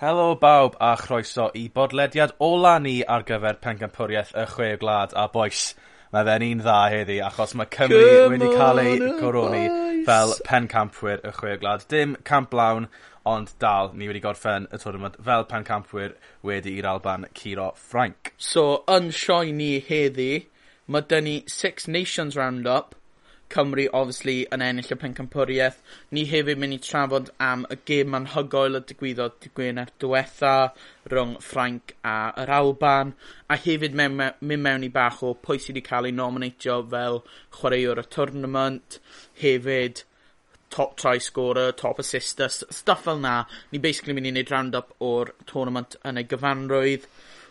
[0.00, 5.26] Helo bawb a chroeso i bodlediad ola ni ar gyfer pencampwriaeth y chwe glad a
[5.34, 5.74] boes.
[6.14, 9.60] Mae fe'n un dda heddi achos mae Cymru Come wedi cael ei coroni
[10.06, 11.84] fel pencampwyr y chwe glad.
[11.92, 12.86] Dim camp lawn,
[13.28, 16.16] ond dal ni wedi gorffen y tournament fel pencampwyr
[16.48, 18.32] wedi i'r Alban Ciro Ffrainc.
[18.38, 20.30] So, yn sioi ni heddi,
[20.88, 22.96] mae dyn ni Six Nations Roundup
[23.50, 25.78] Cymru obviously yn ennill y pencampwriaeth.
[26.14, 30.52] Ni hefyd mynd i trafod am y gêm anhygoel y digwyddodd dy Gwener diwetha
[31.10, 33.14] rhwng Ffrainc a yr Alban,
[33.50, 36.78] a hefyd mewn, mewn, mynd mewn i bach o pwy sydd wedi cael ei nominatio
[36.94, 37.24] fel
[37.58, 39.00] chwaraewr y tournament.
[39.42, 40.04] hefyd
[40.70, 43.44] top try scorer, top assister, stuff fel na.
[43.72, 47.08] Ni basically mynd i wneud round-up o'r tournament yn ei gyfanrwydd.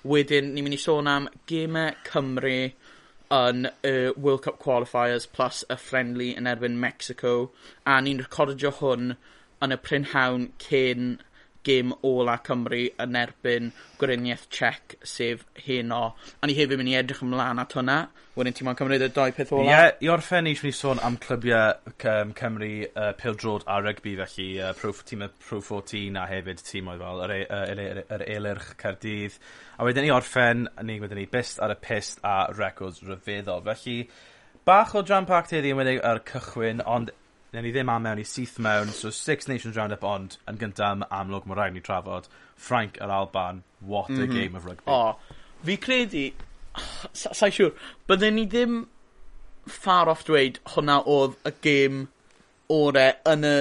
[0.08, 2.72] Wedyn, ni'n mynd i sôn am gemau Cymru,
[3.38, 7.52] yn y World Cup qualifiers plus y Friendly yn erbyn Mexico.
[7.86, 9.16] a ni'n recordio hwn
[9.66, 11.12] yn y prynhawn cyn
[11.66, 16.14] gêm ola Cymru yn erbyn Gweriniaeth Czech, sef heno.
[16.40, 17.98] A ni hefyd mynd i edrych ymlaen at hwnna.
[18.40, 19.66] Wedyn ti'n ma'n cymryd y doi peth ola?
[19.66, 23.82] Ie, yeah, i orffen ni eisiau ni sôn am clybiau um, Cymru, uh, Pildrod a
[23.84, 27.46] Rygbi felly, uh, pro, tîm y Pro 14 a hefyd tîm oedd fel yr, e-
[27.60, 29.40] yr, e- yr, e- yr Eilirch Cardydd.
[29.76, 33.66] A wedyn ni orffen, ni wedyn ni bist ar y pist a records rhyfeddol.
[33.68, 34.00] Felly,
[34.70, 37.12] bach o jam-packed heddi yn wedi ar cychwyn, ond
[37.54, 40.92] Newn ni ddim am mewn i syth mewn, so Six Nations Roundup, ond yn gyntaf
[40.92, 44.24] am amlwg mae rhaid ni trafod Frank yr Alban, what mm -hmm.
[44.24, 44.34] a mhm.
[44.34, 44.92] game of rugby.
[44.92, 45.16] O,
[45.66, 46.28] fi credu,
[47.14, 47.74] sa'i siwr,
[48.08, 48.80] byddwn ni ddim
[49.70, 52.00] far off dweud hwnna oedd y gêm
[52.74, 53.58] ore yn y,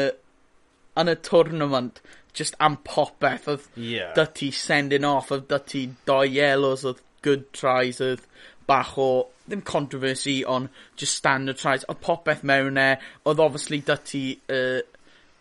[1.00, 2.00] yn y tournament
[2.38, 4.12] just am popeth oedd yeah.
[4.16, 8.24] dy ti sending off oedd dy ti doi yellows oedd good tries oedd
[8.70, 9.10] bach o
[9.48, 11.86] ddim controversy on' just standard tries.
[11.88, 12.90] Oedd popeth mewn e.
[13.24, 14.62] oedd obviously 'dy ti y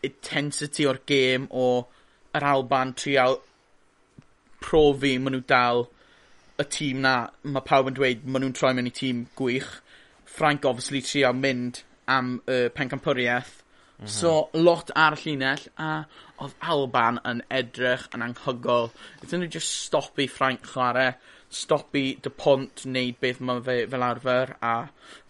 [0.07, 1.67] intensity o'r gêm o
[2.37, 3.39] yr Alban trial
[4.63, 5.85] profi maen nhw dal
[6.57, 9.69] y tîm 'na Mae pawb yn dweud maen nhw'n troi mewn i tîm gwych.
[10.37, 13.53] Frank obviously trial mynd am uh, pencampwrieth.
[13.97, 14.13] Mm -hmm.
[14.13, 16.05] So lot ar y llinell a
[16.43, 18.91] oedd Alban yn edrych yn anghygol.
[19.25, 21.15] Ydyn nhw just stopi Frank chwarae
[21.49, 24.73] stopi dy pont wneud beth mae fe fel arfer a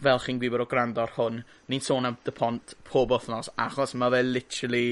[0.03, 3.94] fel chi'n gwybod o gwrando ar hwn ni'n sôn am dy pont pob wythnos achos
[3.95, 4.88] mae fe literally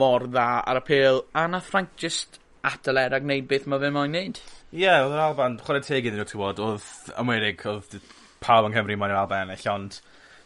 [0.00, 3.82] mor dda ar y pêl a nath Frank just atal e rag wneud beth mae
[3.82, 4.40] fe moyn wneud.
[4.72, 7.96] Ie, yeah, oedd yr Alban, chwarae teg iddyn nhw, ti'n bod, oedd Amerig, oedd
[8.42, 9.98] pawb yng Nghymru moyn yr Alban ennill, ond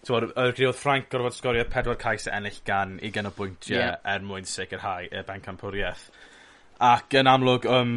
[0.06, 3.96] Tewod, oedd Frank gorfod sgorio pedwar cais ennill gan i gen o bwyntiau yeah.
[4.06, 6.04] er mwyn sicrhau y bencampwriaeth.
[6.86, 7.96] Ac yn amlwg, um,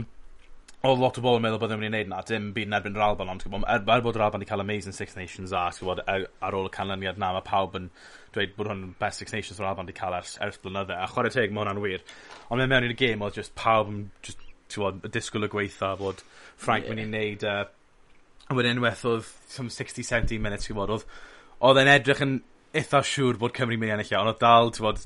[0.82, 2.96] o lot o bobl yn meddwl bod ddim wedi wneud na, dim byd yn erbyn
[2.96, 6.04] yr Alban, ond er, er bod yr Alban wedi cael amazing Six Nations a gwybod,
[6.08, 7.90] ar, e, ar ôl y canlyniad na, mae pawb yn
[8.36, 11.34] dweud bod hwn best Six Nations o'r Alban wedi cael ers, ers blynydde, a chwarae
[11.36, 12.06] teg mae hwnna'n wir.
[12.48, 16.24] Ond mewn i'r gêm oedd just pawb yn just, gwybod, y disgwyl y gweitha bod
[16.56, 16.96] Frank yeah.
[16.96, 17.46] mynd i wneud...
[17.50, 17.76] Uh,
[18.56, 21.04] wedyn unwaith oedd 60-70 minutes, gwybod, oedd,
[21.68, 22.40] oedd e'n edrych yn
[22.80, 25.04] eitha siŵr bod Cymru mynd i ennill e, iawn, oedd dal, gwybod,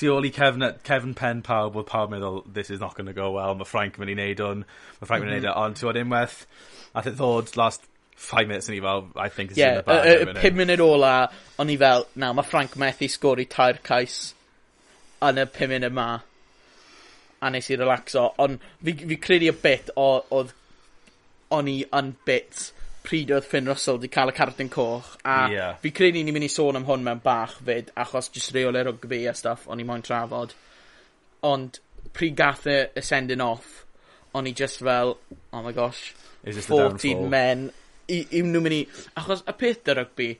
[0.00, 3.16] tu ôl i Kevin, Kevin Penn pawb oedd pawb meddwl, this is not going to
[3.16, 4.64] go well, mae Frank yn mynd i wneud hwn,
[5.00, 5.46] mae Frank yn mynd i mhm.
[5.46, 5.64] wneud hwn, e.
[5.66, 6.38] ond ti'n bod unwaith,
[6.94, 7.86] a e ddod last
[8.20, 10.08] five minutes yn i fel, I think it's yeah, in the bag.
[10.08, 11.14] Yeah, y pum munud ola,
[11.60, 14.18] o'n i fel, na, mae Frank methu sgori tair cais
[15.28, 16.08] yn y pum munud ma,
[17.40, 20.52] a nes i relaxo, ond fi, fi credu y bit oedd
[21.56, 22.70] o'n i yn bit
[23.10, 25.36] pryd oedd Finn Russell wedi cael y cartyn coch a...
[25.50, 25.76] yeah.
[25.82, 29.24] ...fi credu ni'n mynd i sôn am hwn mewn bach 'fyd achos jyst reole rygbi
[29.30, 30.54] a stuff o'n i moyn trafod
[31.50, 31.80] ond
[32.14, 33.80] pryd gath e y sending off
[34.38, 36.12] o'n i jyst fel oh my gosh
[36.44, 37.68] Is this fourteen men
[38.08, 38.80] i, i nhw myn' i
[39.18, 40.30] achos y peth 'da rygbi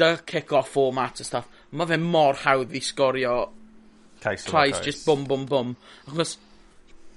[0.00, 3.38] dy kick-off format a stuff mae fe mor hawdd i sgorio
[4.22, 5.76] tries just bum, bum, bum.
[6.08, 6.38] achos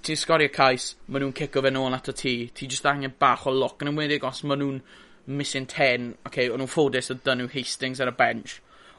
[0.06, 2.34] ti'n sgorio cais, ma' nhw'n cico fe nôl at y tŷ.
[2.58, 3.82] ti jyst angen bach o loc.
[3.82, 4.82] yn enwedig os ma' nhw'n
[5.28, 8.56] missing 10, oce o'n nhw'n ffodus o dyn nhw Hastings ar y bench,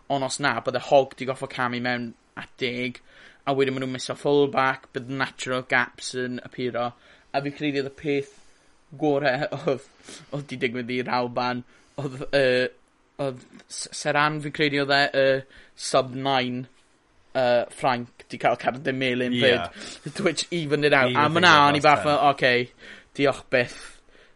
[0.09, 3.01] ond os na, bydde hog 'di goffo camu mewn at deg,
[3.47, 6.93] a wedyn ma' nhw'n miso full-back, bydd natural gaps yn apuro,
[7.33, 8.37] a fi credu odd y peth
[8.98, 9.89] gore oedd,
[10.31, 11.65] oedd 'di digwydd i'r Alban
[11.98, 12.69] oedd, uh,
[13.27, 16.63] oedd Seran, fi credu oedd e uh, sub 9
[17.34, 19.65] uh, Frank 'di ca'l carden melyn 'fyd.
[19.69, 20.23] Ie.
[20.27, 21.15] Which evened it out.
[21.15, 22.55] A ma' 'na o'n bach fel oce
[23.17, 23.81] diolch byth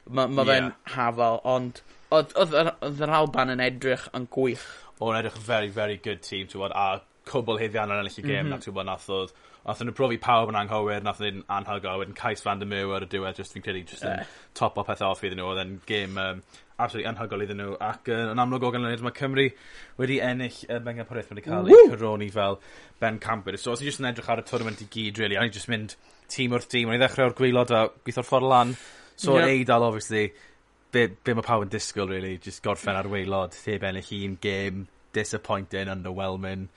[0.06, 0.94] Mae ma' fe'n yeah.
[0.94, 1.80] hafal ond
[2.14, 4.66] oedd yr Alban yn edrych yn gwych.
[5.02, 8.44] O'n edrych very very good team ti'n bod, a cwbl haeddi Annan ennill y gêm
[8.44, 8.52] mhm.
[8.52, 9.34] 'na ti'n bod, nath oedd
[9.66, 12.04] Nathon nhw profi pawb yn anghywir, nath e'n anhygoel.
[12.04, 14.22] Wedyn Cais van der Mew ar y diwedd just fi'n credu just yn
[14.54, 15.48] top o pethau off iddyn nhw.
[15.50, 16.42] Oedd yn gêm um,
[16.78, 17.74] absolutely anhygoel iddyn nhw.
[17.82, 19.48] Ac uh, yn amlwg o ganlyniad mae Cymru
[19.98, 22.60] wedi ennill y uh, Mengaporaeth wedi cael ei coroni fel
[23.02, 23.58] Ben Camper.
[23.58, 25.72] So os i jyst yn edrych ar y tournament i gyd, really, o'n i just
[25.72, 25.98] mynd
[26.30, 26.86] tîm wrth tîm.
[26.86, 28.76] O'n i ddechrau o'r gwylod a gweithio'r ffordd lan.
[29.18, 29.50] So yep.
[29.50, 30.28] Eidal, obviously,
[30.94, 34.86] be, be mae pawb yn disgwyl, really, just gorffen ar weilod, heb ennill un game,
[35.16, 36.68] disappointing, underwhelming.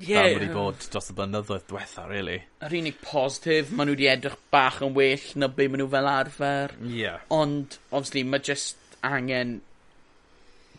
[0.00, 0.06] Ie.
[0.08, 0.30] Yeah.
[0.32, 2.38] wedi bod dros y blynyddoedd diwetha, really.
[2.64, 6.08] Yr unig positif, maen nhw wedi edrych bach yn well na be maen nhw fel
[6.08, 6.72] arfer.
[6.88, 7.20] Yeah.
[7.32, 9.58] Ond, obviously, mae just angen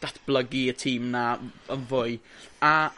[0.04, 1.26] datblygu y tîm na
[1.74, 2.18] yn fwy.
[2.66, 2.90] A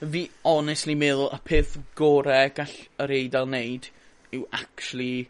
[0.00, 3.90] fi honestly meddwl y peth gorau gall yr eidl wneud
[4.36, 5.28] yw actually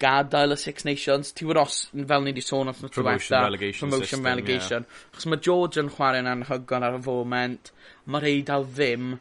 [0.00, 1.32] gadael y Six Nations.
[1.32, 4.86] Ti wedi os, fel ni wedi sôn off promotion, relegation promotion system, relegation.
[4.86, 5.06] Yeah.
[5.16, 7.72] Chos mae George yn chwarae'n anhygoel ar y foment.
[8.08, 9.16] Mae'r Eidal ddim.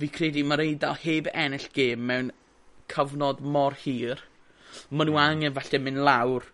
[0.00, 2.32] Fi credu mae'r Eidal heb ennill gêm mewn
[2.92, 4.24] cyfnod mor hir.
[4.90, 5.22] Mae nhw mm.
[5.26, 6.50] angen falle mynd lawr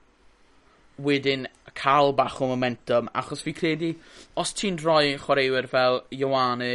[0.99, 1.47] wedyn
[1.79, 3.93] cael bach o momentum achos fi credu
[4.43, 6.73] os ti'n rhoi chwaraewyr fel Ioane,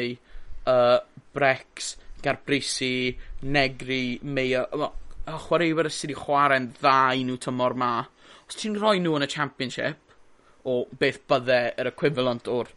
[0.65, 0.99] uh,
[1.35, 7.93] Brex, Garbrisi, Negri, Meia, well, y chwaraewyr sydd wedi chwarae'n dda i nhw tymor ma,
[8.47, 10.15] os ti'n rhoi nhw yn y championship,
[10.67, 12.71] o beth bydde yr equivalent o'r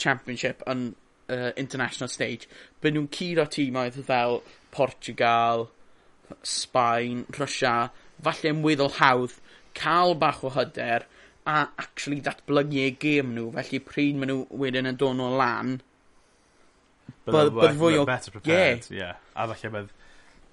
[0.00, 0.86] championship yn
[1.28, 2.48] uh, international stage,
[2.80, 4.40] byd nhw'n curo tîmoedd fel
[4.72, 5.68] Portugal,
[6.48, 7.90] Sbaen, Rwysia,
[8.24, 9.36] falle yn weddol hawdd,
[9.76, 11.04] cael bach o hyder,
[11.44, 15.80] a actually datblygu eu gêm nhw, felly pryd maen nhw wedyn yn dod nhw lan,
[17.28, 18.06] bydd fwy o...
[18.08, 19.12] better prepared, yeah.
[19.12, 19.26] yeah.
[19.36, 19.98] A falle bydd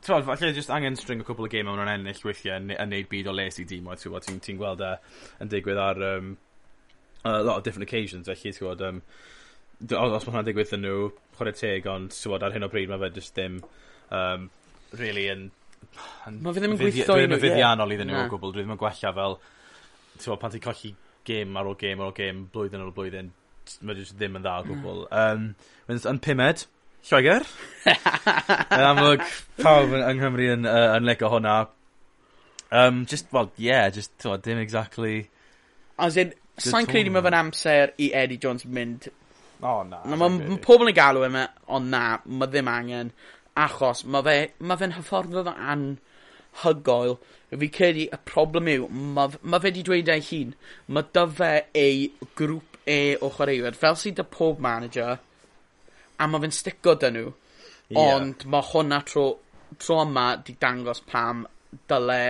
[0.06, 3.10] Tywod, falle jyst angen string o cwbl o gemau mewn ennill weithiau yn, yn neud
[3.12, 4.94] byd o les i dîm oedd, ti'n ti gweld e
[5.44, 6.30] yn digwydd ar um,
[7.26, 9.02] a lot of different occasions, felly, ti'n gwybod, um,
[9.84, 12.92] os mae hwnna'n digwydd yn nhw, chwarae teg, ond, ti'n gwybod, ar hyn o bryd
[12.92, 13.60] mae fe just ddim,
[14.16, 14.48] um,
[15.02, 15.46] really, yn...
[15.90, 17.44] Mae fe ddim yn gweithio i nhw, ie.
[17.44, 19.38] fuddiannol iddyn nhw o gwbl, dwi ddim yn gwella fel,
[20.16, 20.96] ti'n gwybod, pan ti'n colli
[21.28, 23.36] gêm ar ôl gêm ar ôl gêm, blwyddyn ar ôl blwyddyn,
[23.84, 25.06] mae jyst ddim yn dda o gwbl.
[25.12, 25.50] Mm.
[25.92, 26.64] Um, yn pumed,
[27.08, 27.46] Lloegr?
[28.76, 29.24] yn amlwg,
[29.62, 31.56] pawb yn yng Nghymru yn, uh, yn lego hwnna.
[32.72, 35.30] Um, just, well, yeah, just, to, dim exactly...
[35.98, 39.10] As in, sa'n credu mae fe'n amser i Eddie Jones mynd...
[39.60, 40.04] O, oh, na.
[40.08, 43.10] na mae pobl yn galw yma, ond na, mae ddim angen.
[43.60, 47.18] Achos, mae fe, ma fe'n hyfforddwr anhygoel.
[47.50, 50.54] Fi credu y problem yw, mae ma fe wedi dweud ei hun,
[50.94, 52.06] mae dy fe ei
[52.40, 53.78] grŵp e o chwaraewyr.
[53.80, 55.18] Fel sydd y pob manager,
[56.20, 57.32] a mae fe'n stico dyn nhw.
[57.90, 57.98] Ie.
[58.04, 59.26] Ond ma' hwnna tro
[59.78, 61.46] tro yma 'di dangos pam
[61.90, 62.22] dyle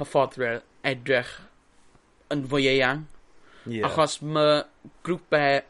[0.00, 0.62] hyfforddwyr
[0.92, 1.32] edrych
[2.34, 3.06] yn fwy eang.
[3.66, 3.86] Yeah.
[3.88, 4.62] Achos mae
[5.06, 5.60] grwpau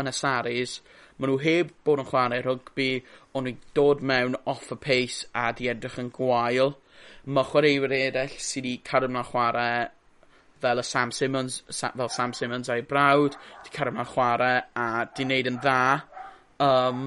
[0.00, 0.78] yn y Saris,
[1.18, 2.90] maen nhw heb bod yn chwarae rygbi,
[3.36, 6.76] o'n nhw'n dod mewn off y pace a 'di edrych yn gwael.
[7.26, 9.82] Ma' chwaraewyr eraill sydd 'di cadw mlaen chwarae
[10.62, 14.88] fel y Sam Simmons, Sa- fel Sam Simmons a'i brawd, 'di cadw mlaen chwarae a
[15.10, 15.82] 'di wneud yn dda
[16.62, 17.02] um,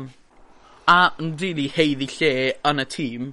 [0.87, 2.33] a yn rili heiddi lle
[2.71, 3.31] yn y tîm,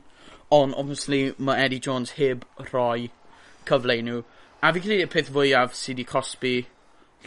[0.52, 3.10] ond obviously mae Eddie Jones heb rhoi
[3.68, 4.22] cyfle i nhw.
[4.62, 6.54] A fi credu y peth fwyaf sydd wedi cosbi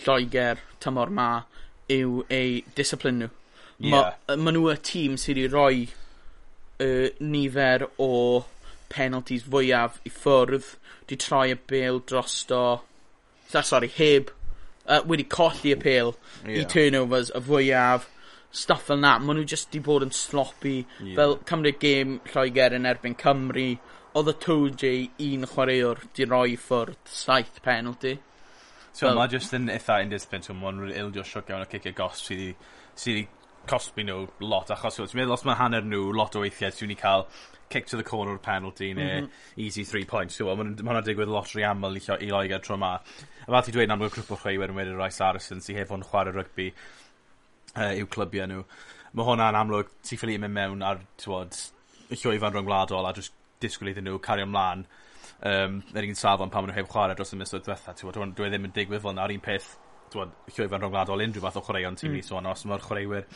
[0.06, 1.30] lloegr tymor 'ma
[1.92, 3.32] yw eu discipline nhw.
[3.84, 3.92] Ie.
[3.92, 5.86] Ma' ma' nhw y tîm sydd wedi roi
[6.86, 6.92] y
[7.36, 8.12] nifer o
[8.92, 10.74] penalties fwyaf i ffwrdd,
[11.06, 12.66] 'di troi y bêl drosto
[13.54, 14.32] na sorry, heb
[14.86, 16.12] uh, wedi colli y pêl...
[16.44, 16.60] Ie.
[16.60, 18.10] ...i turnovers y fwyaf
[18.56, 21.16] stuff fel na, maen nhw jyst di bod yn sloppy, yeah.
[21.18, 23.68] fel cymryd gêm Lloegr yn erbyn Cymru,
[24.16, 24.92] oedd y 2J
[25.28, 28.16] un chwaraewr di roi ffwrdd saith penalty.
[28.96, 31.92] So, well, mae jyst yn eitha indiscipline, so mae'n rwy'n ildio siwc iawn o cicio
[31.98, 32.56] gos sydd
[33.04, 33.26] wedi
[33.68, 36.96] cosbi nhw lot, achos ti'n meddwl, os mae hanner nhw lot o weithiau, ti'n ni
[37.00, 37.26] cael
[37.74, 39.64] kick to the corner o'r penalty neu mm -hmm.
[39.66, 40.38] easy three points.
[40.40, 42.94] So, mae hwnna'n digwydd lot rhy aml i, i Loegr tro yma.
[43.48, 46.32] A fel ti dweud, amlwg grŵp o chweiwyr yn wedyn Rice Saracen sydd hefo'n chwarae
[46.38, 46.72] rygbi
[47.76, 48.66] uh, i'w clybiau nhw.
[49.16, 51.56] Mae hwnna'n amlwg, ti'n ffili mynd mewn ar tywod,
[52.12, 54.84] llwyfan rhwngwladol a just disgwyl iddyn nhw cario ymlaen
[55.48, 57.96] um, yr un safon pan maen nhw heb chwarae dros y misoedd diwetha.
[57.96, 59.76] Dwi ddim yn digwydd fel na'r un peth
[60.16, 62.20] llwyfan rhwngwladol unrhyw fath o chwaraeon ti'n mm.
[62.20, 62.50] ni sôn.
[62.52, 63.28] Os mae'r chwaraewyr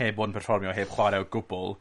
[0.00, 1.76] heb bod yn perfformio heb chwarae o gwbl,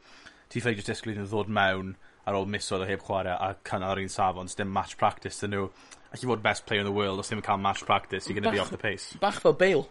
[0.49, 1.95] ti'n ffili jyst disgwyl iddyn nhw ddod mewn
[2.25, 5.53] ar ôl misoedd o heb chwarae a cynnal ar un safon, dim match practice dyn
[5.55, 5.69] nhw.
[6.15, 8.37] Ac i fod best player in the world, os ddim yn cael match practice, you're
[8.37, 9.13] going to be off the pace.
[9.21, 9.85] Bach fel Bale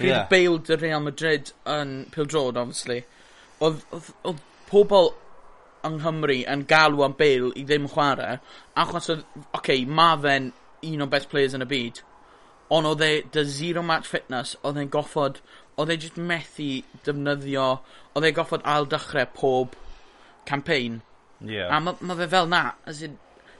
[0.00, 0.28] pryd yeah.
[0.30, 3.02] beiled y Real Madrid yn pildrod, obviously,
[3.60, 5.12] oedd, oedd, oedd pobl
[5.84, 8.38] yng Nghymru yn galw am Bale i ddim chwarae,
[8.80, 10.50] achos oedd, oce, okay, ma fe'n
[10.84, 12.00] un o best players yn y byd,
[12.74, 15.40] ond oedd e, dy zero match fitness, oedd e'n goffod,
[15.80, 16.70] oedd e jyst methu
[17.06, 17.68] defnyddio,
[18.14, 19.76] oedd e goffod ail dechrau pob
[20.48, 21.02] campaign.
[21.44, 21.68] Yeah.
[21.74, 23.18] A mae ma fe fel na, as in,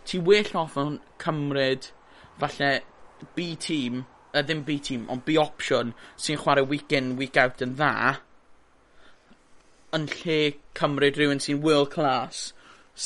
[0.09, 1.91] ti well off yn cymryd,
[2.41, 2.73] falle,
[3.37, 7.77] B-team, uh, ddim B team, ond B option sy'n chwarae week in week out yn
[7.79, 8.19] dda
[9.95, 10.39] yn lle
[10.79, 12.49] cymryd rhywun sy'n world class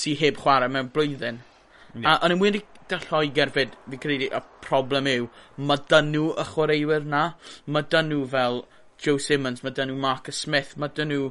[0.01, 1.43] sy'n heb chwarae mewn blwyddyn.
[1.95, 2.15] Yeah.
[2.15, 5.29] A yn ymwneud gyda Lloegr fyd, fi credu y problem yw,
[5.69, 7.23] mae dyn nhw y chwaraewyr na.
[7.67, 8.63] Mae dyn nhw fel
[9.05, 11.29] Joe Simmons, mae dyn nhw Marcus Smith, mae dyn nhw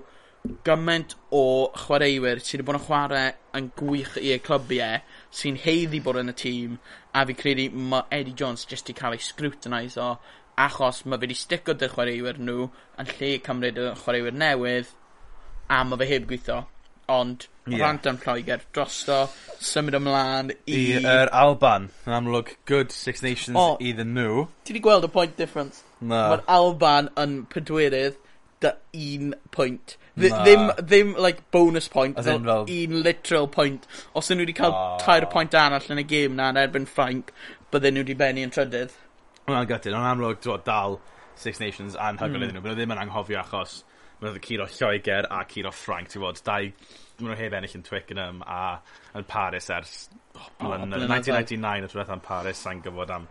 [0.67, 1.43] gymaint o
[1.83, 5.01] chwaraewyr sydd wedi bod yn chwarae yn gwych i'r clybiau
[5.41, 6.77] sy'n heiddi bod yn y tîm
[7.13, 10.13] a fi credu mae Eddie Jones jyst i cael ei scrutinise o
[10.67, 12.69] achos mae fe wedi stico dy chwaraewyr nhw
[13.01, 14.95] yn lle cymryd y chwaraewyr newydd
[15.73, 16.63] a mae fe heb gweithio
[17.07, 17.47] ond...
[17.67, 17.81] yeah.
[17.83, 19.17] rant ran am Lloeger drosto
[19.59, 20.77] symud ymlaen i...
[20.77, 24.47] I yr Alban yn amlwg good Six Nations o, iddyn nhw.
[24.63, 25.83] Ti wedi gweld y point difference?
[25.99, 26.27] Na.
[26.31, 28.19] Mae'r Alban yn pedwerydd
[28.63, 28.73] dy
[29.19, 33.85] un pwynt Ddi- Ddim ddim like bonus point As fel un literal point.
[34.15, 34.95] Os 'dyn nhw wedi cael oh.
[35.03, 37.29] ...tair point arall yn y gêm 'na yn erbyn Ffrainc
[37.73, 38.95] bydden nhw wedi benni yn trydydd.
[39.45, 40.97] Ma' hwnna'n Ond amlwg t'wod dal
[41.37, 42.63] Six Nations anhygol iddyn nhw.
[42.65, 43.83] Bydden nhw ddim yn anghofio achos
[44.17, 46.71] mae'n nhw 'di curo Lloegr a curo Ffrainc bod, dau
[47.19, 48.61] ma' nhw heb ennill yn Twickenham a
[49.17, 49.95] yn Paris ers
[50.33, 50.97] oh, blynydde.
[50.97, 51.13] blynydde.
[51.13, 53.29] 1999 y diwethaf yn Paris, sa'n gyfod am,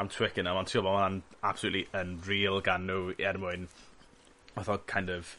[0.00, 3.68] am Twickenham, ond ti'n bod, mae'n hwnna'n absolutely unreal gan nhw er mwyn,
[4.56, 5.36] oedd o kind of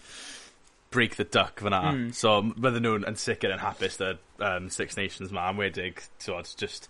[0.95, 1.81] break the duck fyna.
[1.91, 2.07] Mm.
[2.15, 4.13] So, bydden nhw'n yn sicr yn hapus y
[4.47, 6.89] um, Six Nations ma, am amwedig, tywod, just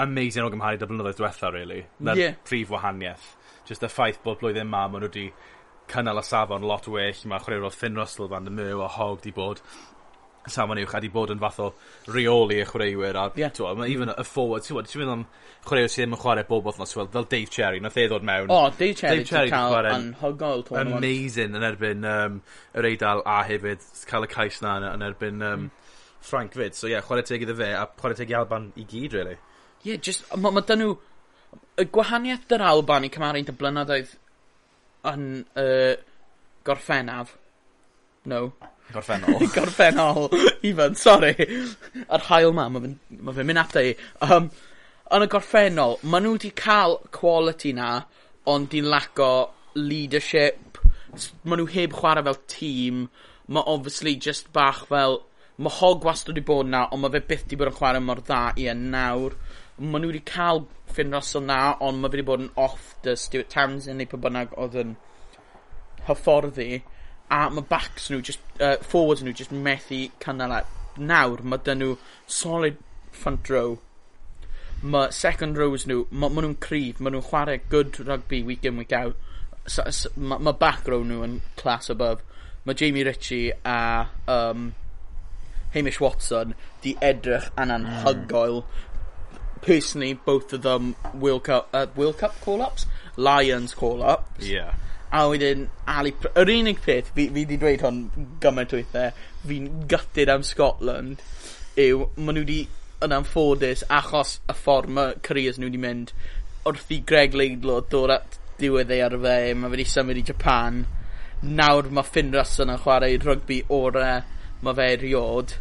[0.00, 1.82] amazing o gymharu dy blynyddoedd diwetha, really.
[2.00, 2.38] Na'r yeah.
[2.48, 3.32] prif wahaniaeth.
[3.68, 5.26] Just y ffaith bod blwyddyn ma, maen nhw wedi
[5.92, 7.24] cynnal y safon lot well.
[7.30, 9.62] Mae chwaraerodd Finn Russell fan y myw a hog di bod
[10.50, 11.68] safon uwch a di bod yn fath o
[12.10, 13.52] reoli y chwaraewyr a yeah.
[13.54, 15.24] twa, mae even y forward ti'n ti'n meddwl am
[15.66, 18.50] chwaraewyr sydd ddim yn chwarae bob othnos fel, fel Dave Cherry nath e ddod mewn.
[18.50, 22.40] O oh, Dave Cherry, Dave Cherry cael anhygol amazing yn erbyn um,
[22.74, 25.70] yr Eidal a hefyd cael y cais na yn erbyn um, mm.
[26.22, 26.74] Frank fyd.
[26.78, 29.38] So ie yeah, chwarae teg iddo fe a chwarae teg i Alban i gyd really.
[29.84, 30.96] Ie yeah, just mae ma dyn nhw
[31.82, 34.16] y gwahaniaeth dy'r Alban i cymaru'n dy blynyddoedd
[35.12, 35.94] yn uh,
[36.66, 37.36] gorffennaf?
[38.30, 38.52] No.
[38.94, 39.46] Gorffennol.
[39.56, 40.28] Gorffennol.
[40.68, 41.32] Ifan, sori.
[42.02, 43.94] Yr hael ma, mae fe'n ma fe mynd ata i.
[44.26, 44.50] Um,
[45.12, 47.90] yn y gorffennol, maen nhw wedi cael quality na,
[48.48, 49.32] ond di'n laco
[49.76, 50.80] leadership.
[51.44, 53.04] Maen nhw heb chwarae fel tîm.
[53.52, 55.20] Mae obviously just bach fel...
[55.62, 58.22] Mae hog wastad wedi bod na, ond mae fe byth wedi bod yn chwarae mor
[58.24, 59.36] dda i yn nawr.
[59.78, 63.14] Maen nhw wedi cael Finn Russell na, ond mae fe wedi bod yn off the
[63.20, 64.96] Stuart Townsend neu pwy bynnag oedd yn
[66.08, 66.70] hyfforddi
[67.30, 70.62] a mae backs nhw just, uh, forwards nhw just methu cynnal a
[70.98, 72.78] nawr Mae 'dyn nhw solid
[73.12, 73.78] front row
[74.82, 78.76] Mae second rows nhw mae ma' nhw'n cryf mae nhw'n chwarae good rugby week in
[78.76, 79.16] week out
[79.66, 82.22] so so mae ma' back row nhw yn class above
[82.64, 84.74] Mae Jamie Ritchie a um,
[85.74, 88.62] Hamish Watson 'di edrych yn anhygoel.
[89.62, 92.86] Personally both of them World Cup uh, World Cup call ups?
[93.16, 94.46] Lions call ups.
[94.46, 94.74] Yeah.
[95.12, 96.14] A wedyn Ali...
[96.40, 98.04] Yr unig peth, fi, fi di dweud hwn
[98.42, 99.12] gymaint o weithiau,
[99.48, 101.20] fi'n gutted am Scotland,
[101.80, 102.60] yw maen nhw wedi
[103.02, 106.14] yn anffodus achos y ffordd mae careers nhw wedi mynd
[106.68, 110.84] wrth i Greg Leidlo dod at diwedd ei ar fe, mae wedi symud i Japan,
[111.42, 114.22] nawr mae Finn Russell yn chwarae rygbi orau,
[114.62, 115.56] mae fe eriod,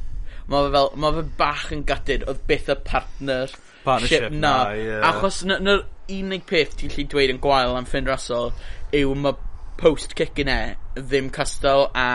[0.51, 4.39] mae fe, fel, mae fe bach yn gutted, oedd byth y partner partnership na.
[4.39, 5.07] na yeah.
[5.09, 8.51] Achos na'r unig peth ti'n lli dweud yn gwael am Finn Russell
[8.95, 9.37] yw mae
[9.81, 10.59] post kick in e
[10.97, 12.07] ddim castel a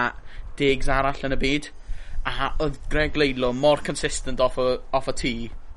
[0.61, 1.71] digs arall yn y byd
[2.27, 5.33] a oedd Greg Leidlo mor consistent off o, off o tŷ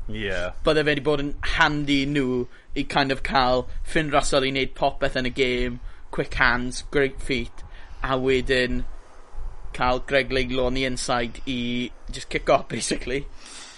[0.08, 0.52] yeah.
[0.66, 2.44] bydde fe wedi bod yn handy nhw
[2.80, 5.80] i kind of cael Finn Russell i wneud popeth yn y game
[6.16, 7.64] quick hands, great feet
[8.04, 8.84] a wedyn
[9.74, 13.26] cael Greg Leidlo on the inside i just kick off basically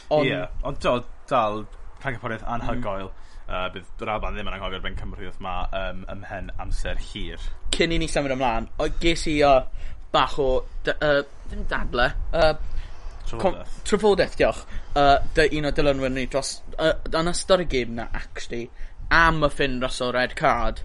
[0.10, 0.26] on...
[0.26, 1.66] yeah, ond dal, dal
[2.04, 3.21] rhagfaredd anhygoel mm.
[3.52, 7.42] Uh, bydd Brabant ddim yn anghofio'r ben Cymru wrth ma um, ymhen amser hir.
[7.76, 9.58] Cyn i ni symud ymlaen, o, ges i uh,
[10.14, 10.52] bach o,
[10.94, 11.18] uh,
[11.50, 12.54] ddim dadle, uh,
[13.28, 13.76] Trafodaeth.
[13.88, 14.64] Trafodaeth, diolch.
[14.96, 18.70] Uh, dy un o dylunwyr ni dros, uh, yn ystod y gêm na, actually,
[19.12, 20.82] am y ffyn Russell Red Card,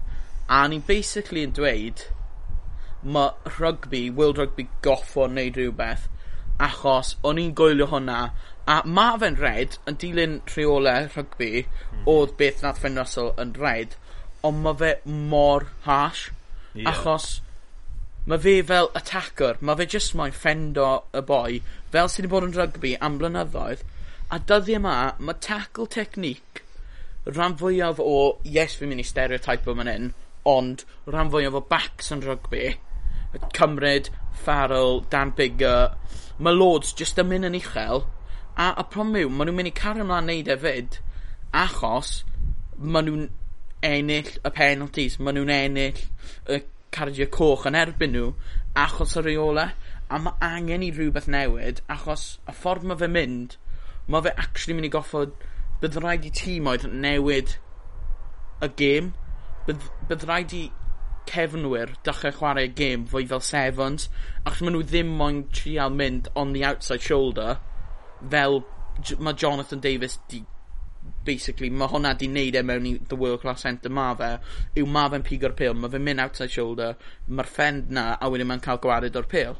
[0.51, 2.03] a ni'n basically yn dweud,
[3.03, 6.07] mae rugby, World Rugby goffo wneud rhywbeth,
[6.67, 8.21] achos o'n i'n gwylio hwnna
[8.67, 12.05] A ma' fe'n red yn dilyn rheole rhygbi mm.
[12.13, 13.95] oedd beth nath Finn Russell yn red
[14.47, 16.29] ond ma' fe mor harsh.
[16.73, 16.91] yeah.
[16.91, 17.29] Achos
[18.27, 21.59] mae fe fel attacker mae fe jyst moyn ffendo y boi
[21.93, 23.85] fel sy 'di bod yn rygbi am blynyddoedd
[24.35, 26.63] a dyddie yma mae tackle technique
[27.29, 28.17] rhan fwyaf o
[28.57, 30.11] yes fi'n mynd i stereoteipio man hyn
[30.55, 30.83] ond
[31.13, 32.75] rhan fwyaf o backs yn rygbi
[33.55, 34.09] cymryd,
[34.43, 35.95] Farrell, Dan Bigger
[36.39, 38.03] mae Lords jyst yn mynd yn uchel
[38.57, 40.95] A y problem yw, maen nhw'n mynd i cario ymlaen neud e fyd,
[41.63, 42.13] achos
[42.77, 43.27] maen nhw'n
[43.85, 45.99] ennill y penalties, maen nhw'n ennill
[46.55, 46.57] y
[46.97, 48.31] cardio coch yn erbyn nhw,
[48.85, 49.67] achos y reola,
[50.09, 53.59] a mae angen i rhywbeth newid, achos y ffordd mae fe mynd,
[54.09, 55.37] mae fe actually mynd i goffod,
[55.83, 57.53] bydd rhaid i tîm oedd newid
[58.65, 59.13] y gêm,
[59.69, 60.65] bydd, bydd rhaid i
[61.29, 64.09] cefnwyr dechrau chwarae y gêm fwy fel sevens,
[64.41, 67.59] achos maen nhw ddim moyn trial mynd on the outside shoulder,
[68.21, 68.61] fel
[69.19, 70.43] mae Jonathan Davis di
[71.27, 74.31] basically mae hwnna 'di neud e mewn i the world class centre ma' fe
[74.81, 76.95] yw ma' fe'n pigo'r pil, mae fe'n mynd outside shoulder
[77.27, 79.57] mae'r ffend 'na a wedyn mae'n cael gwared o'r pil.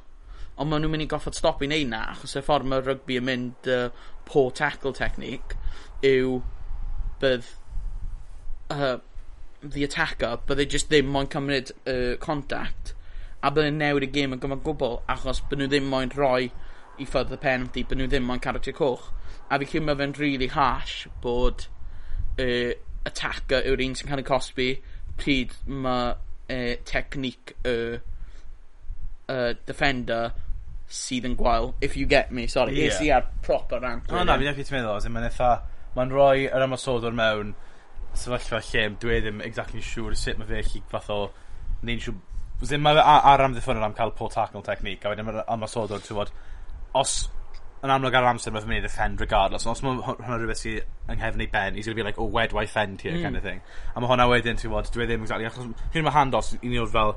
[0.58, 3.28] Ond maen nhw'n mynd i goffod stopio neud 'na achos y ffordd mae rygbi yn
[3.30, 3.90] mynd uh,
[4.30, 5.60] poor tackle technique
[6.08, 6.40] yw
[7.22, 7.52] bydd
[8.74, 8.98] uh,
[9.62, 12.94] the attacker bydde just ddim moyn cymryd uh, contact
[13.42, 16.50] a bydde'n newid y gêm yn gyfan gwbl achos by' nhw ddim moyn rhoi
[16.98, 19.10] i ffwrdd y penalty, bod nhw ddim ond cardiau coch.
[19.50, 21.68] A fi credu mae fe'n really harsh bod
[22.42, 22.74] uh,
[23.08, 24.70] attacker yw'r un sy'n cael ei cosbi
[25.18, 27.98] pryd mae uh, technique y,
[29.32, 30.34] uh, defender
[30.88, 32.94] sydd yn gwael, if you get me, sorry, yeah.
[32.94, 34.08] es i ar proper rant.
[34.12, 35.50] No, na, fi'n eithaf ti'n meddwl, mae'n eitha,
[35.98, 37.52] mae'n rhoi yr ymwysodwr mewn
[38.18, 41.20] sefyllfa lle, dwi e ddim exactly siŵr sut mae fe chi fath o,
[41.84, 42.22] neu'n siŵr,
[42.64, 46.32] ddim mae ar amddiffyn am cael poor tackle technique, a wedyn mae'r amasodwr, ti'n bod,
[46.96, 47.18] os
[47.86, 49.68] yn amlwg ar amser mae'n mynd i defend regardless.
[49.70, 50.80] Os mae hwnna rhywbeth sydd
[51.12, 53.14] yng nghefn ei ben, he's going to be like, oh, where do I fend here,
[53.14, 53.22] mm.
[53.24, 53.62] kind of thing.
[53.94, 56.92] A mae hwnna wedyn, ti'n bod, dwi ddim exactly, achos hyn mae handos, un o'r
[56.96, 57.14] fel,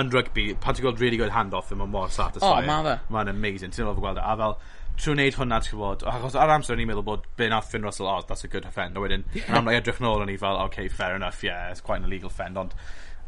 [0.00, 2.66] yn rugby, pan ti'n gweld really good handoff, mae mor satisfying.
[2.66, 2.96] Oh, mae fe.
[3.14, 4.56] Mae'n amazing, ti'n gweld gweld A fel,
[5.00, 7.86] trwy wneud hwnna, ti'n gwybod, achos ar amser o'n i'n meddwl bod be nath Finn
[7.86, 10.58] Russell, oh, that's a good offend, a wedyn, yn amlwg edrych nôl o'n i fel,
[10.66, 12.74] okay, fair enough, yeah, it's quite an illegal fend ond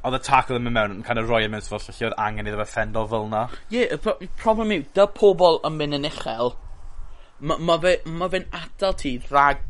[0.02, 2.08] oedd y tackle yn mynd mewn yn kind of roi e yn mynd sefyllfa lle
[2.08, 3.42] oedd angen iddo fe ffendo fel 'na.
[3.70, 6.54] Ie yeah, y problem yw 'da pobl yn mynd yn uchel
[7.50, 9.62] mae ma' fe'n ma' fe atal ti rhag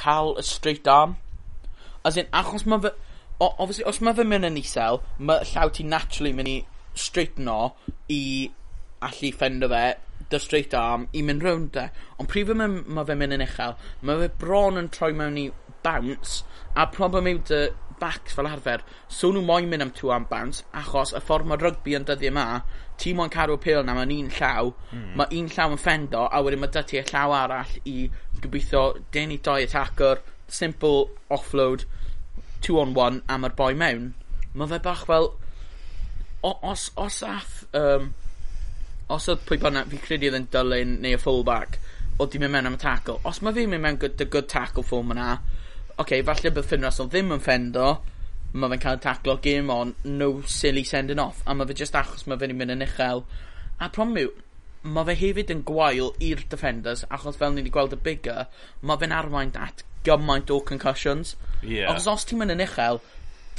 [0.00, 1.16] cael y straight arm.
[2.06, 2.92] As in achos mae fe
[3.40, 6.58] o- obviously os mae fe'n mynd yn isel mae llaw ti naturally mynd i
[7.06, 7.58] straightno
[8.10, 8.22] i
[9.06, 9.84] allu ffendo fe
[10.30, 11.88] 'da straight arm i mynd rownd e.
[12.18, 15.38] Ond prif fe myn' ma' fe'n mynd yn uchel mae fe bron yn troi mewn
[15.40, 15.46] i
[15.86, 16.42] bounce
[16.76, 17.62] a problem yw dy
[18.00, 21.60] backs fel arfer, so nhw moyn mynd am two arm bounce, achos y ffordd mae
[21.60, 22.46] rygbi yn dyddiau yma,
[23.00, 25.12] ti moyn cadw pil na mae'n un llaw, mm.
[25.20, 27.96] mae un llaw yn ffendo, a wedyn mae dyti y llaw arall i
[28.40, 28.82] gobeithio
[29.14, 31.86] denu doi attacker, simple offload,
[32.60, 34.10] two on one, a mae'r boi mewn.
[34.54, 35.30] Mae fe bach fel,
[36.42, 38.10] os, os ath, um,
[39.10, 41.80] os oedd pwy bynnag, fi credu oedd yn dylun neu y fullback,
[42.18, 43.20] oedd di mynd mewn am y tackle.
[43.28, 45.38] Os mae fi'n mynd mewn good, the good tackle form yna,
[46.00, 47.88] okay, falle bydd Finn Russell ddim yn ffendo,
[48.52, 52.26] mae fe'n cael taclo game on, no silly sending off, a mae fe just achos
[52.26, 53.24] mae fe'n mynd yn uchel.
[53.78, 54.32] A problem yw,
[54.96, 58.48] mae fe hefyd yn gwael i'r defenders, achos fel ni wedi gweld y bigger,
[58.80, 61.36] mae fe'n arwain at gymaint o concussions.
[61.62, 61.92] Yeah.
[61.92, 63.02] Achos os ti'n mynd yn uchel,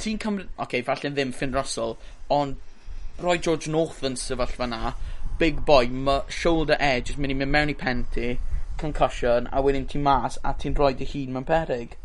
[0.02, 0.50] ti'n cymryd...
[0.56, 1.96] Oce, okay, falle ddim Finn Russell,
[2.32, 4.96] ond roi George North yn sefyllfa na,
[5.38, 8.34] big boy, mae shoulder edge yn mynd i mynd mewn i penti,
[8.82, 11.96] concussion, a wedyn ti'n mas, a ti'n rhoi dy hun mewn perig.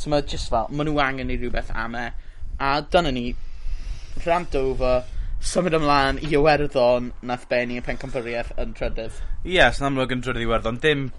[0.00, 2.06] So mae just fel, maen nhw angen i rhywbeth am e.
[2.64, 3.26] A dyna ni,
[4.24, 5.02] rant over,
[5.44, 9.18] symud ymlaen i Iwerddon nath Benny y pencampwriaeth yn trydydd.
[9.42, 10.78] Ie, yes, yn amlwg yn trydydd Iwerddon.
[10.80, 11.10] Dim,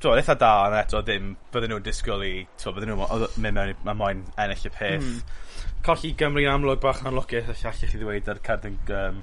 [0.00, 3.74] to, eitha da ond eto, ddim bydden nhw'n disgwyl i, to, bydden nhw'n mynd mewn,
[3.84, 5.04] mae moyn ennill y peth.
[5.04, 5.68] Mm.
[5.84, 9.20] Colli Gymru yn amlwg bach yn lwcus, allech chi ddweud ar cardyn um,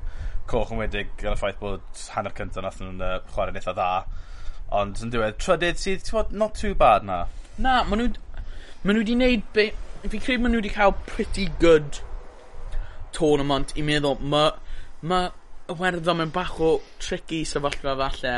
[0.50, 3.90] coch yn wedig gan y ffaith bod hanner cyntaf nath nhw'n uh, chwarae'n eitha dda.
[4.78, 7.24] Ond yn diwedd, trydydd sydd, ti'n not too bad na.
[7.58, 8.24] Na, maen nhw,
[8.88, 9.66] Ma' nhw wedi neud be...
[10.08, 12.00] Fi credu ma' nhw wedi cael pretty good
[13.12, 14.54] tournament i meddwl ma'
[15.12, 15.26] ma'
[15.74, 16.70] Iwerddon mewn bach o
[17.04, 18.36] tricky sefyllfa falle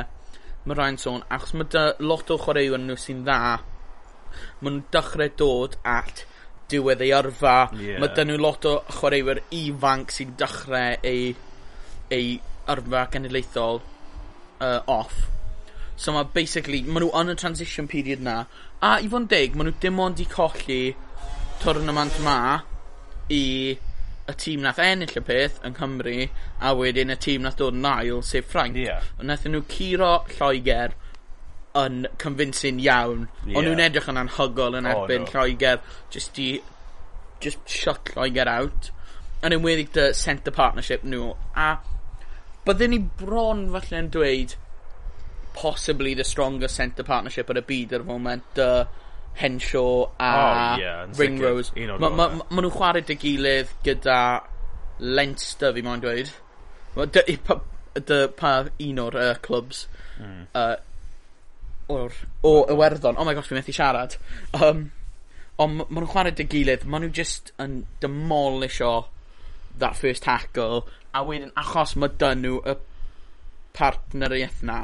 [0.65, 5.29] Mae rhaid sôn achos mae 'da lot o chwaraewyr nhw sy'n dda ma' nhw'n dechrau
[5.41, 6.23] dod at
[6.73, 7.53] diwedd ei yrfa.
[7.77, 8.01] Yeah.
[8.01, 11.35] Mae dyn nhw lot o chwaraewyr ifanc sy'n dechrau ei,
[12.17, 12.33] ei
[12.73, 15.27] yrfa genedlaethol uh, off.
[15.95, 18.39] So mae basically ma' nhw yn y transition period 'na
[18.79, 20.81] A i fod yn deg, maen nhw dim ond i colli
[21.59, 22.39] tournament ma
[23.35, 23.43] i
[24.29, 26.15] y tîm nath ennill y peth yng Nghymru
[26.63, 28.77] a wedyn y tîm nath dod yn ail sef Ffrainc.
[28.79, 29.05] Yeah.
[29.17, 30.95] Ond nathon nhw curo Lloegr
[31.81, 33.27] yn convincing iawn.
[33.45, 33.57] Yeah.
[33.59, 35.33] Ond nhw'n edrych yn anhygol yn erbyn oh, no.
[35.33, 36.49] Lloegr just i
[37.43, 38.91] just shut Lloegr out.
[39.43, 41.33] Yn enwedig dy centre partnership nhw.
[41.55, 41.73] A
[42.67, 44.55] byddwn ni bron falle yn dweud
[45.59, 48.59] possibly the strongest centre partnership yn y byd ar y moment.
[48.65, 48.83] Uh,
[49.39, 51.71] Henshaw a oh, yeah, Ringrose.
[51.99, 54.19] Ma, ma, ma, ma nhw'n chwarae dy gilydd gyda
[54.99, 56.31] Leinster fi moyn dweud.
[57.15, 57.59] Dy, pa,
[57.95, 59.85] dy, pa un o'r uh, clubs
[60.19, 60.49] mm.
[60.59, 60.75] uh,
[61.95, 63.19] o'r, o Iwerddon.
[63.19, 64.17] Oh my gosh, fi methu siarad.
[64.57, 64.89] Um,
[65.59, 68.93] ond ma ma nhw'n chwarae dy gilydd, ma nhw just yn demolisho
[69.79, 70.83] that first tackle
[71.15, 72.75] a wedyn achos mae dyn nhw y
[73.77, 74.81] partneriaeth na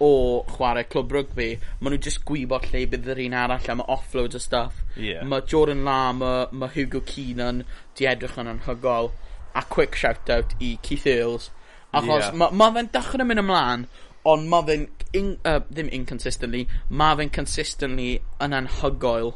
[0.00, 0.12] o
[0.48, 1.48] chwarae clwb rygbi,
[1.80, 4.82] maen nhw just gwybod lle bydd yr un arall am offload o stuff.
[4.96, 5.24] Yeah.
[5.28, 7.64] Mae Jordan Lama, mae Hugo Keenan,
[7.98, 9.12] di edrych yn anhygol,
[9.54, 11.50] a quick shout-out i Keith Earls.
[11.92, 12.38] Achos yeah.
[12.38, 13.84] mae ma fe'n dechrau mynd ymlaen,
[14.30, 14.86] ond mae fe'n,
[15.20, 19.34] in, uh, ddim inconsistently, mae fe'n consistently yn anhygoel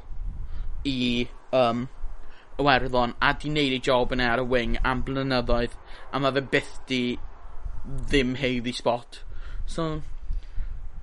[0.89, 1.87] i um,
[2.61, 5.73] Iwerddon a di wneud ei job yna e ar y wing am blynyddoedd
[6.15, 7.01] a mae fe byth di
[7.85, 9.25] ddim heiddi spot.
[9.67, 10.03] So,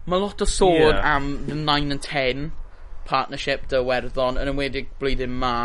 [0.09, 1.15] Mae lot o sôn yeah.
[1.15, 2.51] am the 9 and 10
[3.05, 5.55] partnership dy werddon yn ymwedig blwyddyn ma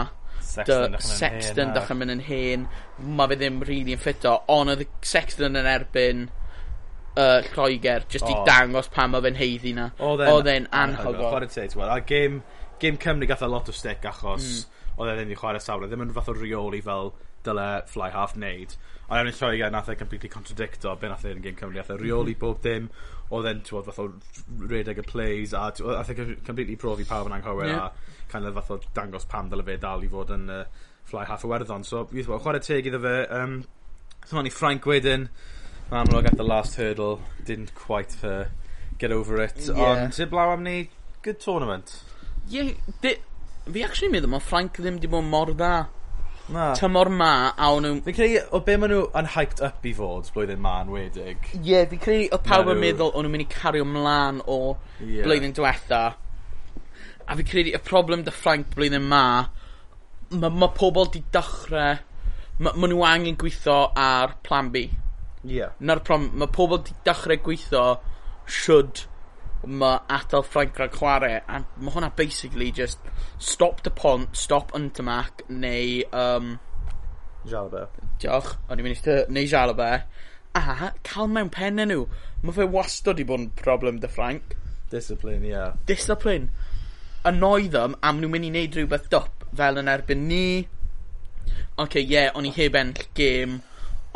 [0.46, 2.66] Sexton, Sexton dechrau mynd yn hen
[3.18, 6.26] mae fe ddim really yn ffito ond oedd Sexton yn erbyn
[7.16, 8.32] uh, Lloegr just oh.
[8.32, 12.42] i dangos pan mae fe'n heiddi na oedd e'n anhygoel a game,
[12.80, 14.82] game Cymru gath a lot o stick achos mm.
[14.96, 17.12] oedd e ddim i chwarae sawr ddim yn fath o reoli fel
[17.46, 18.76] dyle fly half wneud
[19.08, 22.00] ond e'n Lloegr nath e completely contradicto be nath e yn game Cymru nath e
[22.00, 22.42] reoli mm.
[22.42, 22.90] bob dim
[23.34, 24.08] oedd e'n, ti'n fath o
[24.70, 27.88] redeg y plays, a oedd e'n completely profi pawb yn anghywir, yeah.
[27.90, 30.62] a kind of fath o dangos pam dyle fe dal i fod yn uh,
[31.06, 31.84] fly half a werddon.
[31.86, 33.58] So, fi'n fath, chwarae teg iddo fe, um,
[34.26, 35.28] so ni Frank wedyn,
[35.90, 38.44] amlwg at the last hurdle, didn't quite uh,
[38.98, 39.82] get over it, yeah.
[39.86, 40.78] ond sy'n blaw am ni,
[41.26, 41.98] good tournament.
[42.52, 43.16] Ie, di,
[43.66, 45.74] fi actually meddwl mae Frank ddim di bod mor dda
[46.48, 46.68] Na.
[46.78, 48.00] tymor ma a o'n nhw...
[48.06, 51.48] Fi'n credu, o be maen nhw yn hyped up i fod blwyddyn ma yn wedig.
[51.56, 54.38] Ie, yeah, fi'n credu o pawb yn nhw- meddwl o'n nhw'n mynd i cario mlaen
[54.46, 54.58] o
[55.00, 55.24] Ie.
[55.24, 56.02] blwyddyn diwetha.
[57.26, 59.24] A fi'n credu y problem dy Ffrainc blwyddyn ma,
[60.36, 61.98] mae ma pobl di dechrau,
[62.62, 64.86] mae ma nhw angen gweithio ar plan B.
[65.50, 65.66] Ie.
[65.82, 67.88] Na'r prom, mae pobl di dechrau gweithio
[68.46, 69.08] should
[69.64, 72.98] ma atal Frank rhag chwarae a mae hwnna basically just
[73.38, 76.56] stop the pont stop Untermac neu um,
[77.46, 77.86] Jalaba
[78.22, 79.90] diolch o'n i'n mynd i dy neu Jalaba
[80.56, 82.06] a cael mewn penne nhw
[82.42, 84.56] mae fe wastod i bod yn problem dy Frank.
[84.90, 85.52] Discipline ie.
[85.52, 85.76] Yeah.
[85.86, 86.50] discipline.
[87.26, 90.66] Annoy them am nhw'n mynd i wneud rhywbeth dop fel yn erbyn ni.
[91.76, 93.60] Oce, okay, ie, yeah, o'n i heb enll game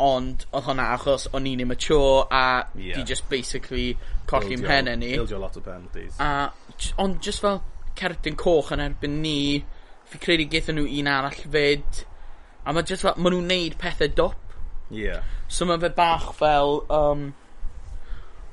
[0.01, 2.95] ond oedd hwnna achos o'n i'n immature a yeah.
[2.97, 3.91] di just basically
[4.29, 5.13] colli pennau ni.
[5.17, 6.19] Ildio lot o penalties.
[6.19, 6.49] A,
[7.01, 7.61] ond just fel
[7.99, 9.63] cerdyn coch yn erbyn ni,
[10.09, 12.03] fi credu geithon nhw un arall fyd.
[12.65, 14.57] A mae just fel, maen nhw'n neud pethau dop.
[14.91, 15.23] Yeah.
[15.47, 17.29] So mae fe bach fel, um,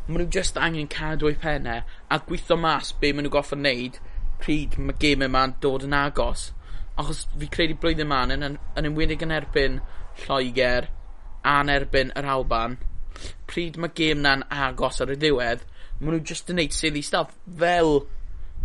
[0.08, 3.98] maen nhw just angen cadw eu pennau a gweithio mas be maen nhw goffod neud
[4.42, 6.50] pryd mae game yma'n dod yn agos.
[6.98, 9.80] Achos fi credu blwyddyn ma'n yn, yn, yn enwedig yn erbyn
[10.24, 10.88] Lloegr
[11.46, 12.78] a'n erbyn yr Alban
[13.50, 15.64] pryd mae gêm na'n agos ar y diwedd,
[16.00, 18.02] maen nhw just yn neud silly stuff fel,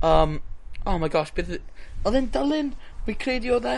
[0.02, 0.39] um,
[0.86, 1.56] oh my gosh, beth...
[2.04, 2.74] Oedd e'n dylun,
[3.06, 3.78] fi credu oedd e,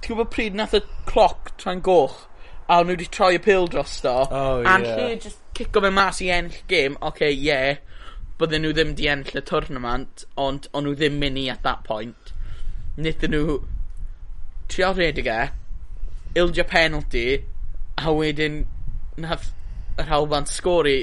[0.00, 2.24] ti'n gwybod pryd nath y cloc tra'n goch,
[2.70, 4.98] a nhw wedi troi y pil dros do, oh, a'n yeah.
[4.98, 7.78] lle just cico fe mas i ennill gêm, oce, okay, yeah,
[8.40, 11.84] bydden nhw ddim di ennill y tournament, ond o'n nhw ddim mynd i at that
[11.86, 12.34] point.
[13.00, 13.60] Nid nhw
[14.70, 15.40] trio redig e,
[16.40, 17.26] ildio penalty,
[18.00, 18.62] a wedyn
[19.20, 19.50] nath
[20.00, 20.98] yr hawlfan sgori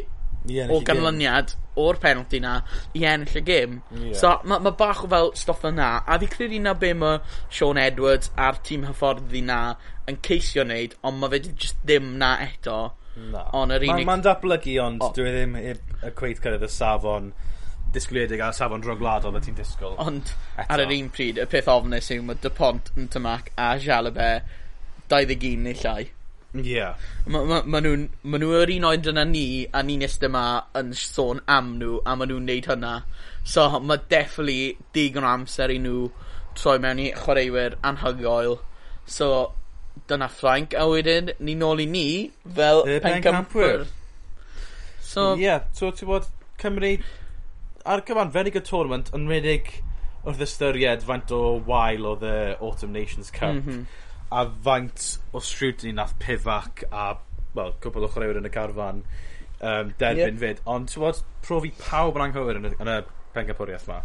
[0.49, 2.59] yeah, o ganlyniad o'r penalty na
[2.97, 3.81] i ennill y gym.
[3.91, 4.13] Yeah.
[4.17, 7.79] So mae ma bach o fel stoff yna, a fi credu na be mae Sean
[7.81, 9.59] Edwards a'r tîm hyfforddi na
[10.09, 12.79] yn ceisio wneud, ond mae fe just ddim na eto.
[13.17, 13.47] Na.
[13.57, 14.05] On yr unig...
[14.05, 15.13] Mae'n ma, datblygu, ond oh.
[15.15, 17.31] dwi e ddim y cweith cyrraedd y safon
[17.95, 19.95] disgwyliedig a'r safon drogladol y ti'n disgwyl.
[20.03, 20.67] Ond eto.
[20.67, 24.55] ar yr un pryd, y peth ofnus yw mae Dupont yn tymac a Jalabert
[25.09, 26.09] 21 neu llai.
[26.55, 26.93] Ie.
[27.27, 30.45] Ma' ma' ma' nhw'n ma' nhw yr un oed yna ni a ni'n iste yma
[30.79, 32.93] yn sôn am nhw a ma' nhw'n neud hynna.
[33.43, 36.07] So ma' definitely digon o amser i nhw
[36.57, 38.57] troi mewn i chwaraewyr anhygoel.
[39.05, 39.29] So
[40.07, 42.07] dyna Frank, a wedyn ni nôl i ni
[42.55, 43.85] fel y pencampwyr.
[45.03, 46.27] So Ie, so ti bod
[46.61, 46.95] Cymru
[47.87, 49.69] ar gyfanfeddig y tournament yn redig
[50.27, 53.55] wrth ystyried faint o wael oedd y Autumn Nations Cup.
[53.55, 53.85] Mm -hmm
[54.31, 57.15] a faint o scrutiny nath pifac a
[57.55, 59.01] well, cwbl o chwaraewyr yn y carfan
[59.61, 60.41] um, derbyn yep.
[60.43, 60.61] fyd.
[60.69, 62.97] Ond ti'n bod, profi pawb yn anghywir yn y, yn y
[63.35, 64.01] pengypwriaeth ma?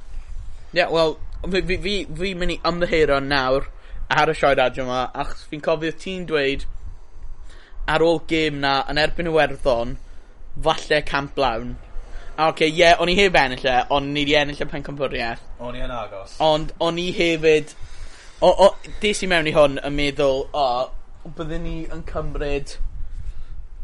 [0.73, 3.69] Ie, yeah, wel, fi, fi, fi, fi mynd i ymddiheuro nawr
[4.13, 6.67] ar y sioed adio yma, achos fi'n cofio ti'n dweud
[7.93, 9.97] ar ôl gêm na yn erbyn y werddon,
[10.63, 11.77] falle camp blawn.
[12.33, 14.69] A oce, okay, ie, yeah, o'n i heb ennill e, ond ni wedi ennill y
[14.71, 15.43] pencampwriaeth.
[15.61, 16.39] O'n i yn agos.
[16.41, 17.75] Ond o'n i hefyd
[18.43, 18.67] O, o,
[18.99, 20.63] des i mewn i hwn yn meddwl, o,
[21.37, 22.73] byddwn ni yn cymryd...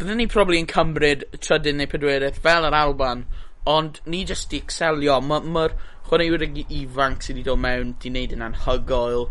[0.00, 3.22] Byddwn ni probably yn cymryd trydydd neu pedwerydd fel yr Alban,
[3.70, 5.20] ond ni jyst i excelio.
[5.22, 9.28] Mae'r ma, ma chwaraewyr ifanc sydd wedi dod mewn wedi wneud yn anhygoel.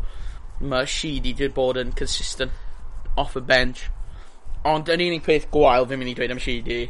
[0.63, 3.89] Mae she wedi bod yn consistent off y bench.
[4.63, 6.83] Ond yn unig peth gwael fi'n mynd i dweud am Sheedy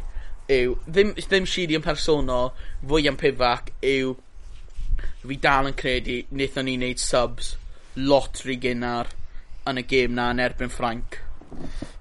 [0.60, 2.52] yw, ddim, ddim Sheedy yn personol,
[2.86, 4.14] fwy am pifac, yw
[5.26, 7.56] fi dal yn credu wnaethon ni wneud subs
[7.96, 9.10] lot rhy gynnar
[9.68, 11.20] yn y gêm na yn erbyn Ffranc.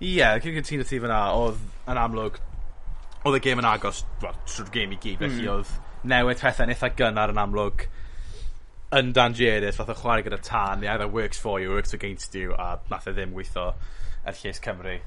[0.02, 2.40] Ie, yeah, cyn cytuno ti fyna, oedd yn amlwg,
[3.24, 5.54] oedd y gêm yn agos, wel, trwy'r gêm i gyd, felly mm.
[5.56, 5.76] oedd
[6.08, 7.88] newid pethau'n eitha gynnar yn amlwg
[8.98, 12.36] yn Dan dangerous, fath o chwarae gyda tan, the either works for you, works against
[12.36, 13.74] you, a nath e ddim weithio
[14.24, 15.00] er lles Cymru.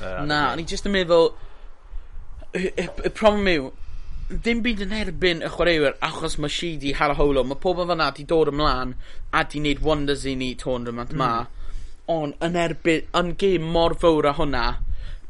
[0.00, 1.34] Uh, Na, o'n i jyst yn meddwl,
[2.56, 3.68] y, y, y problem yw,
[4.28, 7.44] ddim byd yn erbyn y chwaraewyr achos mae si di haraholo.
[7.46, 8.96] Mae pob yn fanna di dod ymlaen
[9.30, 11.20] a di wneud wonders i ni tournament mm.
[11.20, 11.46] ma.
[12.10, 14.64] Ond yn erbyn, yn gêm mor fawr a hwnna,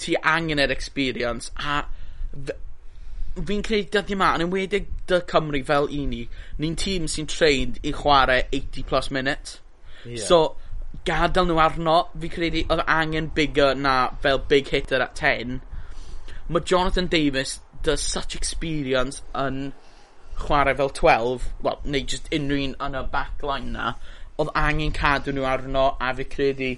[0.00, 1.82] ti angen yr experience a
[3.36, 6.22] fi'n credu dyddi yma, yn enwedig dy Cymru fel i ni,
[6.62, 9.58] ni'n tîm sy'n trained i chwarae 80 plus minutes.
[10.04, 10.24] Yeah.
[10.24, 10.40] So,
[11.04, 15.60] gadael nhw arno, fi'n credu oedd angen bigger na fel big hitter at 10.
[16.48, 19.72] Mae Jonathan Davis does such experience yn
[20.44, 23.94] chwarae fel 12, well, neu just unrhyw un yn y backline na,
[24.42, 26.70] oedd angen cadw nhw arno a fi credu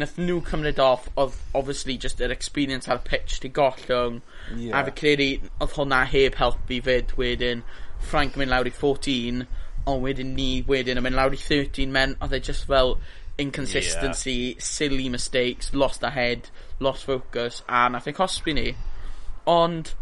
[0.00, 4.16] nath nhw cymryd off oedd obviously just yr experience ar pitch di gollwng
[4.56, 4.78] yeah.
[4.78, 5.28] a fi credu
[5.62, 7.62] oedd hwnna heb helpu fyd wedyn
[8.10, 9.44] Frank yn mynd lawr i 14
[9.92, 12.96] ond wedyn ni wedyn yn mynd lawr i 13 men oedd e just fel
[13.44, 14.66] inconsistency yeah.
[14.74, 16.50] silly mistakes lost ahead
[16.82, 18.68] lost focus a nath e cosbi ni
[19.54, 19.94] ond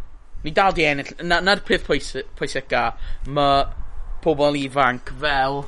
[0.43, 1.15] Ni dal di ennill.
[1.23, 2.83] 'Na'r na, peth pwysica.
[3.27, 3.65] Ma'
[4.23, 5.65] pobl ifanc fel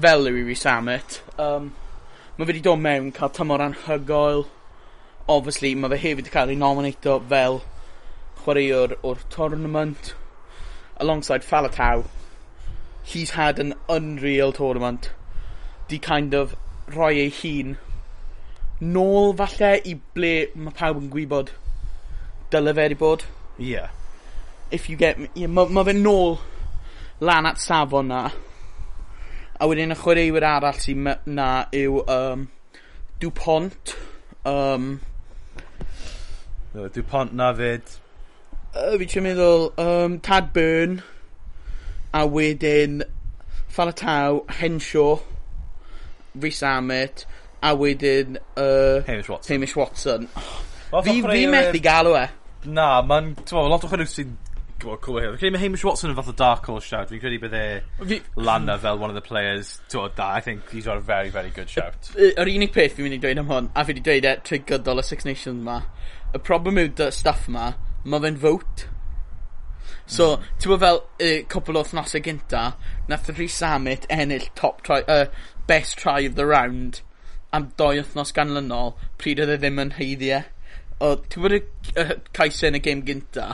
[0.00, 1.22] fel Louis Rhys Amet.
[1.38, 1.72] um,
[2.36, 4.46] mae fe wedi dod mewn cael tymor anhygoel
[5.34, 7.58] obviously mae fe hefyd 'di ca'l ei nominato fel
[8.42, 10.14] chwaraewr o'r tournament
[11.04, 12.04] alongside Falatau.
[13.12, 15.10] he's had an unreal tournament
[15.88, 16.56] 'di kind of
[16.96, 17.76] rhoi ei hun
[18.96, 21.52] nôl falle i ble mae pawb yn gwybod
[22.54, 23.28] dyle fe wedi bod
[23.62, 23.90] Yeah.
[24.72, 25.18] If you get...
[25.34, 26.40] Yeah, mae ma fe nôl
[27.22, 28.22] lan at safon na.
[29.60, 32.48] A wedyn y chwaraewyr arall sy'n na yw um,
[33.22, 33.94] Dupont.
[34.44, 34.88] Um,
[36.74, 37.94] no, Dupont na fyd.
[38.74, 41.06] Uh, fi ti'n meddwl um, Tad Byrne.
[42.12, 43.04] A wedyn
[43.70, 45.20] Falatau, Henshaw,
[46.34, 47.26] Rhys Amet.
[47.62, 48.42] A wedyn...
[48.56, 49.54] Uh, Hamish Watson.
[49.54, 50.30] Hamish Watson.
[50.34, 51.00] Oh.
[51.06, 52.28] Fi, fi methu galw e.
[52.64, 54.36] Na, mae'n, ti'n lot o chwaraew sy'n
[54.82, 55.34] gwybod clywed hyn.
[55.34, 57.10] Fi'n credu mae Hamish Watson yn fath o dark horse shout.
[57.10, 59.80] Fi'n credu bydd e Lana fel one of the players.
[59.90, 62.10] Ti'n da, I think he's got a very, very good shout.
[62.16, 64.62] Yr unig peth fi'n mynd i dweud am hwn, a fi wedi dweud e trwy
[64.70, 65.82] gydol y Six Nations ma,
[66.32, 67.72] y problem yw dy staff ma,
[68.04, 68.88] mae fe'n vote.
[70.06, 70.50] So, mm.
[70.58, 72.66] ti'n bod fel y uh, cwpl o thnosau gynta,
[73.10, 75.26] nath y Rhys Amit ennill top try, uh,
[75.66, 77.02] best try of the round
[77.52, 80.40] am doi wythnos ganlynol, pryd oedd e ddim yn heiddiau.
[80.40, 80.51] E
[81.02, 81.60] ti'n t'mod y
[81.98, 83.50] y coese yn y game gynta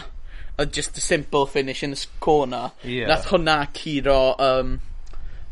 [0.59, 2.73] odd just a simple finish in the corner.
[2.83, 3.07] Yeah.
[3.07, 4.81] Nath hwnna curo um,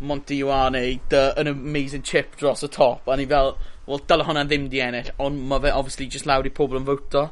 [0.00, 3.54] Monty Iwane the, an amazing chip dros y top a ni fel
[3.86, 6.88] wel dyle hwnna ddim 'di ennill ond mae fe obviously just lawr i pobl yn
[6.88, 7.28] fowto.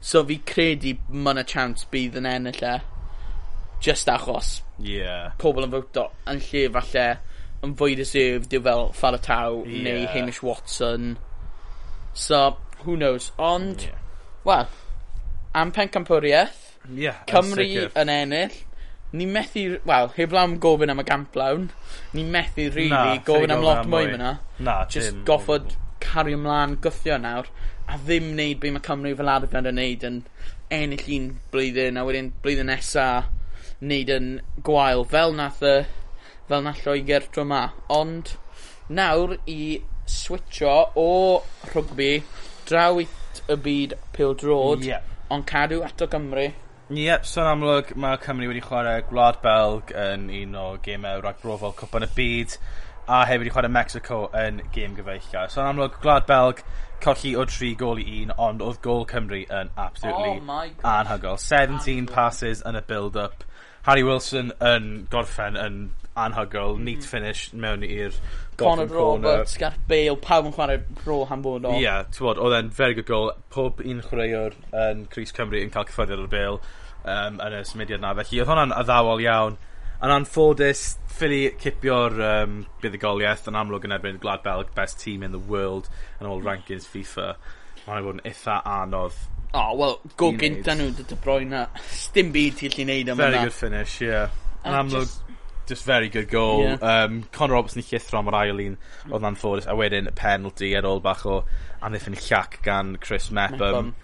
[0.00, 2.76] So fi credu mae'n a chance bydd yn ennill e
[3.82, 5.32] Just achos Yeah.
[5.40, 7.06] Pobl yn fowto yn lle falle
[7.66, 11.16] yn fwy deserved yw fel Falatau neu Hamish Watson.
[12.14, 13.88] So who knows ond...
[13.88, 14.02] Yeah.
[14.46, 14.68] Wel,
[15.58, 16.58] am pencampwriaeth,
[16.94, 17.64] yeah, Cymru
[17.98, 18.52] yn ennill,
[19.16, 21.64] ni methu, wel, heb lawn gofyn am y gamplawn,
[22.14, 24.36] ni methu rili really, gofyn am lot mwy myna.
[24.62, 25.24] Na, Just dim.
[25.26, 27.50] goffod cario ymlaen gythio nawr,
[27.90, 30.22] a ddim wneud be mae Cymru fel arfer yn wneud yn
[30.78, 33.08] ennill un blwyddyn, a wedyn blwyddyn nesa
[33.80, 34.32] wneud yn
[34.70, 35.76] gwael, fel nath y,
[36.46, 37.64] fel nath Lloegr tro yma.
[37.98, 38.36] Ond
[38.86, 39.60] nawr i
[40.06, 41.10] switcho o
[41.72, 42.12] rhwgbi
[42.70, 43.10] draw i
[43.48, 45.04] y byd pil drod, yeah.
[45.30, 46.48] ond cadw ato Gymru.
[46.86, 51.22] Ie, yep, so yn amlwg mae Cymru wedi chwarae Gwlad Belg yn un o gemau
[51.24, 52.58] ragbrofol Cwpan y Byd
[53.10, 55.48] a hefyd wedi chwarae Mexico yn gêm gyfeillio.
[55.50, 56.62] So yn amlwg Gwlad Belg
[57.02, 61.42] colli o 3 gol i 1 ond oedd gol Cymru yn absolutely oh anhygol.
[61.42, 63.42] 17 passes yn y build-up.
[63.86, 65.80] Harry Wilson yn gorffen yn
[66.16, 66.84] anhygol, mm -hmm.
[66.88, 68.14] neat finish mewn i'r
[68.56, 71.76] Conor Roberts, Gareth Bale, pawb yn chwarae ro hanfodol.
[71.76, 73.30] Ie, yeah, ti'n bod, oedd e'n very good goal.
[73.52, 76.60] Pob un chwaraewr yn Cris Cymru yn cael cyffredin o'r Bale
[77.04, 78.14] um, yn y symudiad na.
[78.18, 79.60] Felly, oedd hwnna'n addawol iawn.
[79.96, 80.82] Yn anffodus,
[81.16, 85.88] ffili cipio'r um, buddigoliaeth yn amlwg yn erbyn Glad Belg, best team in the world
[86.20, 87.32] yn ôl rankings FIFA.
[87.86, 89.16] Mae'n bod yn eitha anodd
[89.56, 91.62] O, oh, wel, go gynta nhw, dy dy broi na.
[92.12, 93.46] Dim byd ti'n lli neud am Very yna.
[93.46, 94.10] good finish, ie.
[94.10, 94.34] Yeah.
[94.66, 95.25] Yn amlwg, just
[95.66, 96.62] just very good goal.
[96.62, 96.74] Yeah.
[96.80, 98.76] Um, Conor Robertson i llithro am yr ail un
[99.10, 99.68] oedd na'n ffwrdd.
[99.70, 101.40] A wedyn penalty ar ôl bach o
[101.82, 103.60] amddiffyn llac gan Chris Mepham.
[103.60, 103.90] Um, Mepham.
[103.90, 103.94] Um.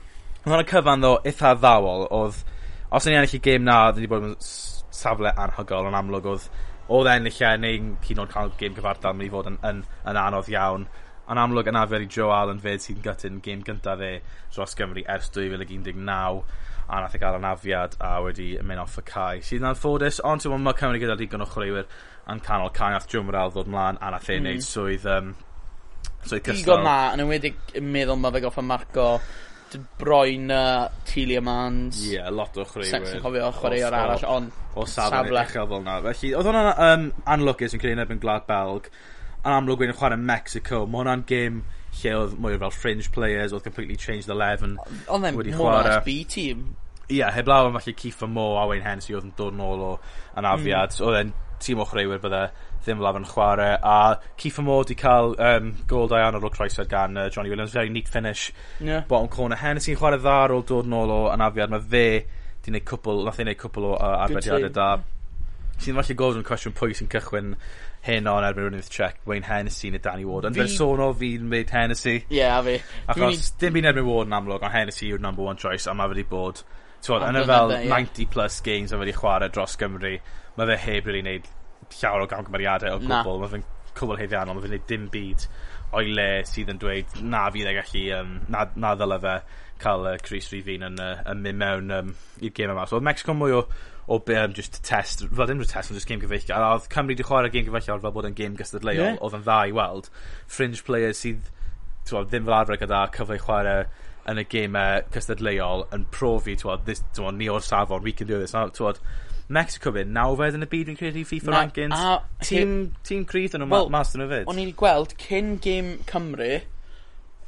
[0.42, 2.08] Oedd hwnna'n cyfan ddo eitha ddawol.
[2.18, 2.42] Oedd,
[2.90, 6.26] os yn i ennill i gêm na, oedd wedi bod yn safle anhygol yn amlwg.
[6.32, 6.48] Oedd,
[6.92, 10.20] oedd ennill e, neu'n cyn o'n cael gêm cyfartal, mynd i fod yn, yn, yn
[10.24, 10.88] anodd iawn.
[11.30, 14.16] Yn amlwg yn afer i Joe Allen fed sy'n gytyn gêm gyntaf e
[14.52, 16.42] dros Gymru ers 2019
[16.88, 19.42] a nath e gael anafiad a wedi mynd off y cae.
[19.44, 21.88] Sydd yn anffodus, ond ti'n mae Cymru gyda digon o chwaraewyr
[22.32, 24.46] yn canol cae, nath Joe Morel ddod mlaen a nath e mm.
[24.46, 25.06] wneud swydd...
[25.08, 25.32] Um,
[26.22, 26.60] swydd cystal.
[26.60, 29.08] Digon ma, yn ymwedig yn meddwl mae fe goffa marco
[29.98, 32.02] broen uh, Telia Mans.
[32.04, 32.90] Ie, yeah, lot o chwaraewyr.
[32.90, 35.22] sex yn cofio chwaraewr arall, ond o safle.
[35.22, 35.46] safle.
[35.48, 36.00] Uchel fel na.
[36.04, 38.90] Felly, oedd hwnna'n um, anlwcus yn creu yn erbyn Glad Belg.
[39.42, 40.84] Yn amlwg wedi'n chwarae Mexico.
[40.86, 41.62] Mae hwnna'n gêm...
[41.62, 44.78] Game lle oedd mwy fel fringe players, oedd completely changed the eleven.
[45.06, 46.72] Oedd e'n mor B team.
[47.10, 49.94] Ie, yeah, heblaw am falle Keith Mo a Wayne Hennessy oedd yn dod nôl o
[50.38, 50.94] anafiad.
[50.96, 51.06] Mm.
[51.08, 52.42] Oedd e'n tîm o chreuwyr bydde
[52.82, 53.76] ddim laf yn chwarae.
[53.78, 57.52] A Keith Mo wedi cael um, gol da iawn ar ôl croesad gan uh, Johnny
[57.52, 57.74] Williams.
[57.76, 58.50] Very neat finish.
[58.80, 59.04] Yeah.
[59.08, 59.60] Bottom corner.
[59.60, 61.74] Hennessy'n chwarae dda ar ôl dod nôl o anafiad.
[61.74, 62.06] Mae fe
[62.62, 64.90] di wneud cwpl, nath ei wneud cwpl o uh, arbediadau da.
[65.82, 67.56] Sy'n falle gofyn yn cwestiwn pwy sy'n cychwyn
[68.06, 70.48] hyn o'n erbyn rhywun check Wayne Hennessy neu Danny Ward.
[70.48, 70.64] Yn fi...
[70.64, 72.16] bersonol fi'n meid Hennessy.
[72.18, 72.78] Ie, yeah, a fi.
[73.14, 76.10] Achos dim byd erbyn Ward yn amlwg, ond Hennessy yw'r number one choice, a mae
[76.10, 76.64] wedi bod
[77.02, 80.12] Twod, yn y fel 90 plus games a wedi chwarae dros Gymru,
[80.54, 81.48] mae fe heb really wneud
[81.98, 83.40] llawer o gamgymeriadau o gwbl.
[83.42, 83.64] Mae fe'n
[83.98, 85.46] cwbl heiddiannol, mae fe'n gwneud dim byd
[85.98, 89.34] o'i le sydd yn dweud na fydd e gallu, um, na, na ddyle fe
[89.82, 92.86] cael uh, Chris Rufin yn, uh, yn mynd mewn um, i'r game yma.
[92.86, 93.64] So oedd Mexico mwy o
[94.08, 96.58] o be am just test, fel dim test, ond just game gyfeillgar.
[96.58, 99.18] A oedd Cymru wedi chwarae game gyfeillgar fel bod yn game gystadleuol, yeah.
[99.22, 100.10] oedd yn dda i weld.
[100.50, 101.50] Fringe players sydd
[102.08, 103.84] twa, ddim fel arfer gyda cyfle i chwarae
[104.30, 108.40] yn y gemau cystadleuol yn profi, twa, this, twa, ni o'r safon, we can do
[108.42, 108.54] this.
[108.76, 108.94] Twa,
[109.52, 111.96] Mexico fi, nawfed yn y byd yn credu FIFA Na, rankings.
[111.96, 114.46] A, tîm, tîm Creed yn nhw well, mas yn y fyd.
[114.50, 116.52] O'n i'n gweld, cyn game Cymru,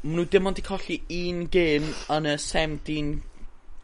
[0.05, 3.15] maen nhw dim ond i colli un game yn y 17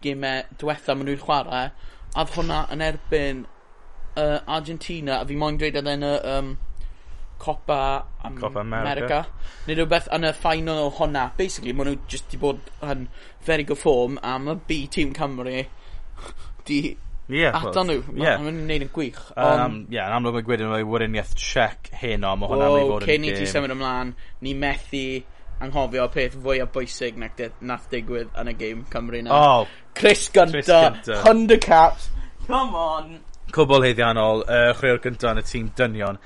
[0.05, 1.71] game diwetha maen nhw'n chwarae
[2.15, 3.45] a oedd hwnna yn erbyn
[4.19, 6.57] uh, Argentina a fi moyn dweud oedd yn y um,
[7.41, 8.91] Copa, um, Copa America.
[8.91, 9.21] America.
[9.67, 11.31] Neu rhywbeth yn y final o hwnna.
[11.39, 13.07] Basically, maen nhw just di bod yn
[13.47, 15.63] very good form a mae B Team Cymru
[16.69, 16.81] di
[17.33, 18.03] yeah, atan nhw.
[18.11, 18.45] Mae'n yeah.
[18.59, 19.23] neud yn gwych.
[19.33, 22.85] Ie, um, yeah, yn amlwg mae gwedyn nhw i wyriniaeth check heno, mae hwnna'n mynd
[22.85, 23.15] i fod yn gym.
[23.15, 25.05] Cyn i ti symud ymlaen, ni methu
[25.65, 29.41] anghofio peth fwyaf bwysig nac di nath digwydd yn y gêm Cymru na.
[29.41, 29.67] Oh.
[29.95, 31.23] Chris Gunter, Chris Gunter.
[31.25, 32.09] Thundercaps,
[32.47, 33.19] come on!
[33.51, 36.21] Cwbl heiddiannol, uh, chwrio'r gyntaf yn y tîm dynion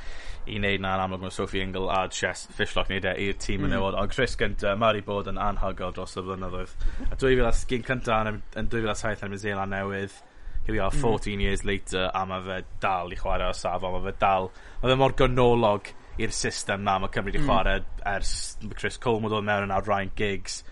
[0.45, 3.67] i wneud na'n amlwg mae Sophie Ingle a Jess Fishlock wneud e i'r tîm mm.
[3.69, 6.75] yn newod ond Chris gyntaf, mae wedi bod yn anhygol dros y flynyddoedd
[7.09, 10.19] a 2000 cyntaf yn, yn 2007 yn New Zealand newydd
[10.67, 11.41] here we are 14 mm.
[11.47, 14.51] years later a mae fe dal i chwarae o safon mae fe dal
[14.83, 17.49] mae fe mor gynolog i'r system na mae Cymru wedi mm.
[17.49, 17.83] chwarae
[18.15, 18.33] ers
[18.79, 20.63] Chris Cole mod o'n mewn yn awr Ryan Giggs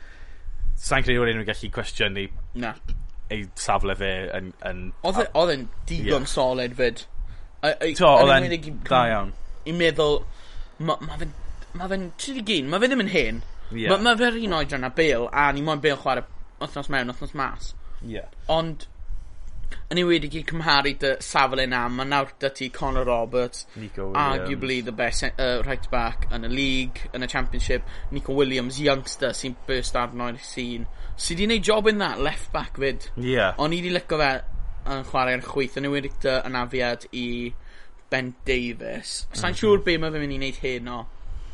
[0.83, 2.27] sa'n credu rhywun yn gallu cwestiynu
[2.63, 2.75] na
[3.33, 4.53] ei safle fe yn...
[4.69, 6.33] yn oedd e- e'n digon yeah.
[6.35, 7.05] solid fyd
[7.99, 9.33] to oedd e'n da iawn
[9.69, 10.21] i meddwl
[10.83, 11.35] mae fe'n
[11.79, 13.95] ma fe'n 31 mae fe ddim yn hen yeah.
[13.97, 16.27] mae fe'r un oedran a Bale a ni moyn Bale chwarae
[16.63, 17.73] wythnos mewn wythnos mas
[18.15, 18.29] yeah.
[18.53, 18.87] ond
[19.93, 24.41] yn enwedig i cymharu dy safle na, mae nawr dy ti Conor Roberts, Nico Williams.
[24.41, 29.33] arguably the best uh, right back yn y league, yn y championship, Nico Williams, youngster
[29.37, 30.89] sy'n burst adnoi'r sîn.
[31.17, 33.09] Sy di wneud job yn that left back fyd.
[33.17, 33.57] Yeah.
[33.59, 34.33] O'n i wedi lyco fe
[34.93, 37.27] yn chwarae'r chwyth, yn enwedig dy anafiad i
[38.13, 39.27] Ben Davis.
[39.33, 39.61] Sa'n mm -hmm.
[39.61, 41.01] siŵr be mae fe'n mynd i wneud hyn o.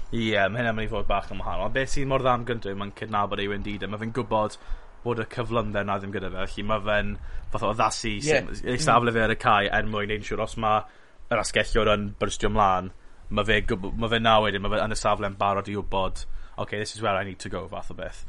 [0.09, 1.71] Ie, yeah, mae hynna'n mynd i fod bach yn wahanol.
[1.75, 3.91] Beth sy'n mor ddam gyntaf, mae'n cydnabod ei wendida.
[3.91, 4.57] Mae fe'n gwybod
[5.05, 7.13] bod y cyflymder na ddim gyda fe, felly mae fe'n
[7.53, 8.49] fath o addasu yeah.
[8.65, 10.83] ei safle fe ar y cae er mwyn neud siŵr os mae
[11.29, 12.91] yr asgellion yn byrstio mlaen,
[13.31, 13.61] mae fe,
[14.01, 16.25] ma fe na wedyn, mae fe yn y safle yn barod i wybod,
[16.59, 18.25] okay, this is where I need to go, fath o beth.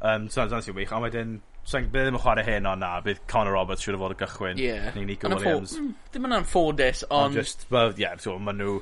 [0.00, 1.34] Um, so, dyna sy'n wych, ond wedyn,
[1.64, 4.18] sa'n bydd ddim yn chwarae hyn ond na, bydd Conor Roberts siwr o fod y
[4.20, 4.60] gychwyn.
[4.60, 4.90] Yeah.
[4.94, 5.76] Neu Nico Williams.
[5.80, 7.38] Mm, Ddim yn anffodus, ond...
[7.38, 8.78] Just, well, yeah, so, maen nhw...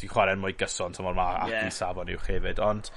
[0.00, 1.72] Di chwarae'n mwy gyson, so mae'r ma ac yeah.
[1.76, 2.92] safon uwch hefyd, ond...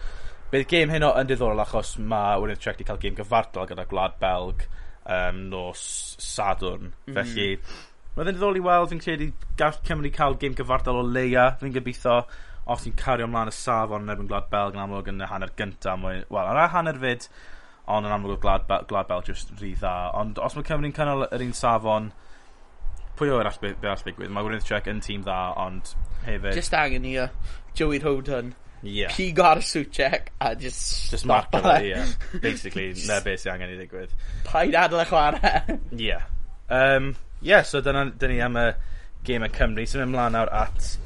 [0.54, 3.88] Bydd gêm hyn o yn diddorol achos mae Wynedd Czech 'di cael gêm gyfartal gyda
[3.90, 4.68] Gwlad Belg
[5.10, 5.82] um, nos
[6.22, 7.16] Sadwrn, mhm.
[7.16, 7.48] felly
[8.14, 11.74] bydd yn ddiddorol i weld, fi'n credu gall Cymru cael gêm gyfartal o leia, fi'n
[11.74, 12.20] gobeithio,
[12.70, 15.56] os ni'n cario ymlaen y safon yn erbyn Gwlad Belg yn amlwg yn y hanner
[15.58, 17.30] gyntaf, wel, yn y hanner fyd,
[17.90, 19.98] ond yn amlwg o Gwlad, Be Gwlad Belg jyst rhy dda.
[20.22, 22.14] Ond os mae Cymru'n cynnal yr un safon,
[23.18, 24.30] pwy o'r all, be, all ddigwydd?
[24.30, 25.96] Mae Wynedd Czech yn tîm dda, ond
[26.28, 26.54] hefyd...
[26.62, 27.32] Just angen i uh,
[27.74, 28.54] Joey Hogan
[28.84, 29.10] Yeah.
[29.10, 31.12] Pigo ar y suit check a just...
[31.12, 32.08] Just mark fe, yeah.
[32.42, 34.12] Basically, na beth sy'n angen i ddigwydd.
[34.44, 35.80] Paid adle chwarae.
[35.96, 36.28] yeah.
[36.70, 38.68] Um, yeah, so dyna dyna ni am y
[39.24, 39.88] Game of Cymru.
[39.88, 40.98] Sy'n ymlaen nawr at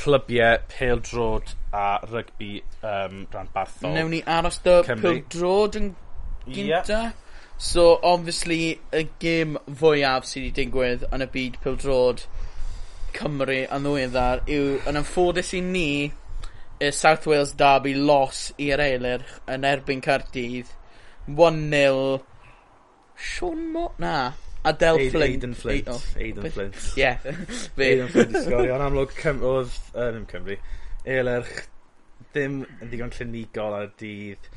[0.00, 5.94] clybiau Pêl Drod a rygbi um, rhan barthol Newn ni aros dy Pêl Drod yn
[6.48, 6.88] gynta.
[6.88, 7.12] Yeah.
[7.58, 12.24] So, obviously, y gym fwyaf sydd wedi digwydd yn y byd Pêl Drod
[13.16, 15.88] Cymru yn ddiweddar yw yn ymffodus i ni
[16.78, 20.72] y South Wales Derby los i'r eilirch yn erbyn Cardydd.
[21.26, 22.18] 1-0
[23.16, 23.86] Sean Mo...
[23.98, 24.32] Na.
[24.66, 25.30] Adel Aid, Flint.
[25.30, 25.88] Aiden Flint.
[25.88, 26.02] Oh.
[26.18, 26.76] Aiden Flint.
[26.96, 27.00] Ie.
[27.00, 27.18] Yeah.
[27.88, 28.74] Aiden Flint i sgorio.
[28.76, 29.72] Ond amlwg Cym oedd...
[29.94, 30.58] Uh, ddim Cymru.
[31.06, 31.54] Eilerch
[32.34, 34.50] ddim yn ddigon clinigol ar dydd.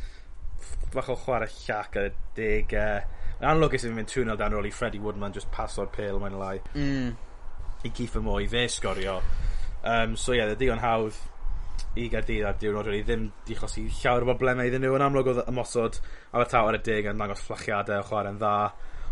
[0.91, 2.75] Fach o chwarae llac ar y deg.
[3.39, 6.55] Yn amlwg sy'n mynd 2-0 dan ôl i Freddie Woodman just paso'r pil mae'n lai.
[6.75, 7.13] Mm.
[7.85, 8.49] I Giffa Moy.
[8.51, 9.19] Fe sgorio.
[9.79, 11.15] Um, so ie, yeah, ddigon hawdd
[11.97, 14.93] i Gaerdydd ar diwrnod wedi ddim di chosi llawer o broblemau iddyn nhw.
[14.99, 15.97] Yn amlwg oedd ymosod
[16.31, 18.53] ar y taw ar y dig yn dangos fflachiadau o chwarae'n dda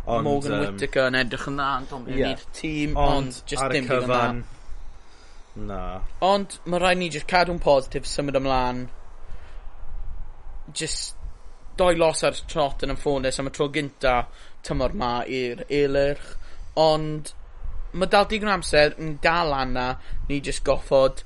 [0.07, 2.45] ond, Morgan um, Whittaker yn edrych yn dda yn Tom yeah.
[2.55, 4.43] tîm ond, ond just ar dim cyfan
[5.67, 5.82] na.
[6.25, 8.86] Ond mae rhaid ni just cadw'n positif symud ymlaen
[10.78, 11.15] just
[11.78, 14.19] doi los ar trot yn ymffones am y tro gynta
[14.65, 16.30] tymor ma i'r eilirch
[16.82, 17.34] ond
[17.97, 19.88] mae dal digon amser yn dal anna
[20.30, 21.23] ni just goffod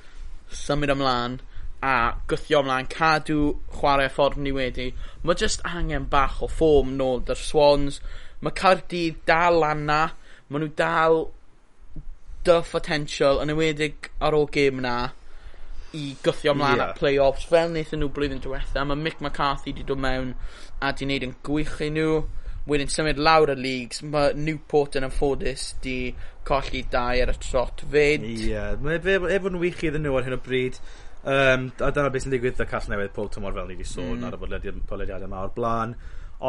[0.56, 1.40] symud ymlaen
[1.82, 1.94] a
[2.30, 4.92] gwthio ymlaen, cadw chwarae ffordd ni wedi.
[5.24, 8.00] Mae jyst angen bach o ffom nôl dy'r Swans.
[8.42, 10.02] Mae Cardydd dal lan na.
[10.50, 11.24] Mae nhw dal
[12.46, 14.96] duff potential yn ewedig ar ôl gêm na
[15.98, 16.92] i gythio ymlaen yeah.
[16.92, 18.86] at play-offs fel wnaethon nhw blwyddyn diwetha.
[18.86, 20.36] Mae Mick McCarthy wedi dod mewn
[20.80, 22.22] a wedi wneud yn gwych i nhw
[22.70, 26.14] wedyn symud lawr y leagues, mae Newport yn ymffodus di
[26.48, 28.26] colli dau ar y trot fyd.
[28.28, 30.78] Ie, yeah, mae fe efo'n wych iddyn nhw ar hyn o bryd.
[31.22, 34.16] Um, a dyna beth sy'n digwydd y call newydd pob tymor fel ni wedi sôn
[34.16, 34.24] mm.
[34.30, 35.98] ar y bodlediad, podlediadau yma o'r blaen.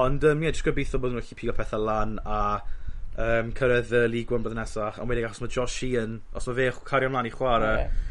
[0.02, 3.92] Ond um, ie, yeah, jyst gobeithio bod nhw'n gallu pigo pethau lan a um, cyrraedd
[3.98, 5.00] y League One bydd nesaf.
[5.02, 8.08] Ond wedi achos mae Josh Sheehan, os mae fe cario ymlaen i chwarae, yeah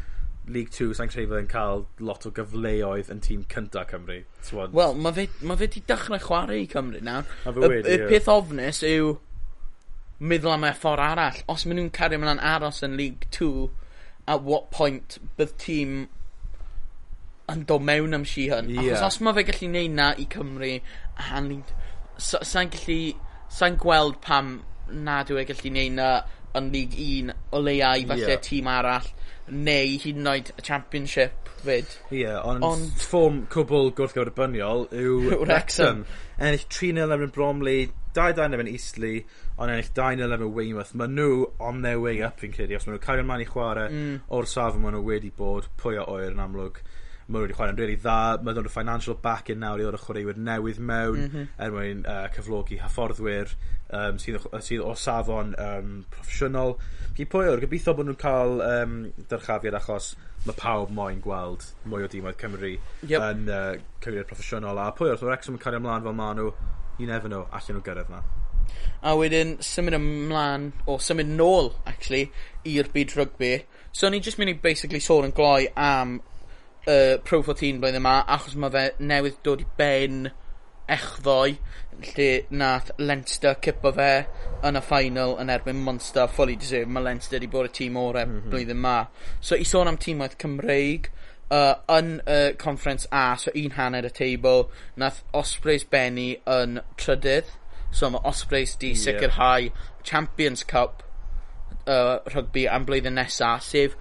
[0.48, 4.22] League 2 sa'n credu yn cael lot o gyfleoedd yn tîm cynta Cymru.
[4.74, 7.28] Wel, mae fe, ma fe di dechrau chwarae i Cymru nawr.
[7.46, 9.12] Y, y peth ofnus yw
[10.22, 11.38] meddwl am y ffordd arall.
[11.52, 13.70] Os maen nhw'n cario mewn aros yn League 2,
[14.32, 15.94] at what point bydd tîm
[17.52, 18.70] yn dod mewn am si hyn.
[18.70, 18.96] Yeah.
[18.96, 20.74] Achos os mae fe gallu neud na i Cymru,
[21.18, 21.42] a.
[22.18, 23.00] Sa'n gallu...
[23.52, 26.06] Sa'n gweld pam nad yw e gallu neud na
[26.58, 28.42] yn League 1 o leiau falle yeah.
[28.44, 29.08] tîm arall
[29.52, 31.90] neu hyd yn oed y championship fyd.
[32.10, 36.04] Ie, yeah, ond ond ffwm cwbl gwrthgyferbyniol yw Wrexham.
[36.38, 40.94] Ennill 3-0 efo'n Bromley, 2-2 efo'n Eastleigh, ond ennill 2-0 efo'n Weymouth.
[40.98, 43.90] Mae nhw on their way up fi'n credu, os maen nhw cario ymlaen i chwarae
[43.90, 44.16] mm.
[44.38, 46.82] o'r safon maen nhw wedi bod pwy o oer yn amlwg.
[47.26, 50.02] Maen nhw wedi chwarae'n really dda, Mae nhw'n financial back in nawr i ddod o
[50.02, 51.52] chwaraewyr newydd mewn, mm -hmm.
[51.62, 53.54] er mwyn uh, cyflogi hyfforddwyr
[53.98, 56.76] um, sydd, sydd o safon um, proffesiynol.
[57.16, 60.12] Fi pwy o'r gobeithio bod nhw'n cael um, dyrchafiad achos
[60.46, 63.18] mae pawb moyn gweld mwy o dîmoedd Cymru yep.
[63.20, 66.48] yn uh, cyfrifiad proffesiynol a pwy wrth o'r Wrexham yn cario ymlaen fel maen nhw
[66.98, 68.22] you never know allan nhw gyrraedd na
[69.06, 72.24] a wedyn symud ymlaen o symud nôl actually
[72.72, 73.52] i'r byd rygbi
[73.94, 78.18] so ni just mynd i basically sôn yn gloi am uh, Pro 14 blwyddyn yma
[78.36, 80.24] achos mae fe newydd dod i ben
[80.96, 81.56] echddoe
[82.02, 84.12] lle nath Leinster cipo fe
[84.66, 86.90] yn y final yn erbyn Munster fully deserved.
[86.92, 88.52] Mae Leinster wedi bod y tîm orau mm -hmm.
[88.52, 88.96] blwyddyn ma.
[89.40, 91.10] So i sôn am tîmwaith Cymreig,
[91.52, 94.66] uh, yn y uh, conference A, so un hanner y teibl,
[94.96, 97.50] nath Ospreys Benny yn trydydd.
[97.92, 99.02] So mae Ospreys di yeah.
[99.04, 99.70] sicrhau
[100.02, 101.02] Champions Cup
[101.86, 103.96] uh, rugby am blwyddyn nesa, sef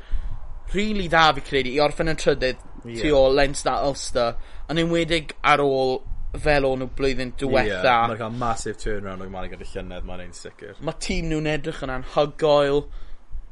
[0.72, 3.02] rili really dda fi credu i orffen yn trydydd yeah.
[3.02, 4.38] tu ôl Leinster Ulster,
[4.72, 5.98] yn enwedig ar ôl
[6.40, 7.82] fel o'n nhw blwyddyn diwetha.
[7.84, 10.78] Yeah, mae'n cael massive turnaround o'r maen gyda llynedd, mae'n ein sicr.
[10.80, 12.84] Mae tîm nhw'n edrych yn anhygoel.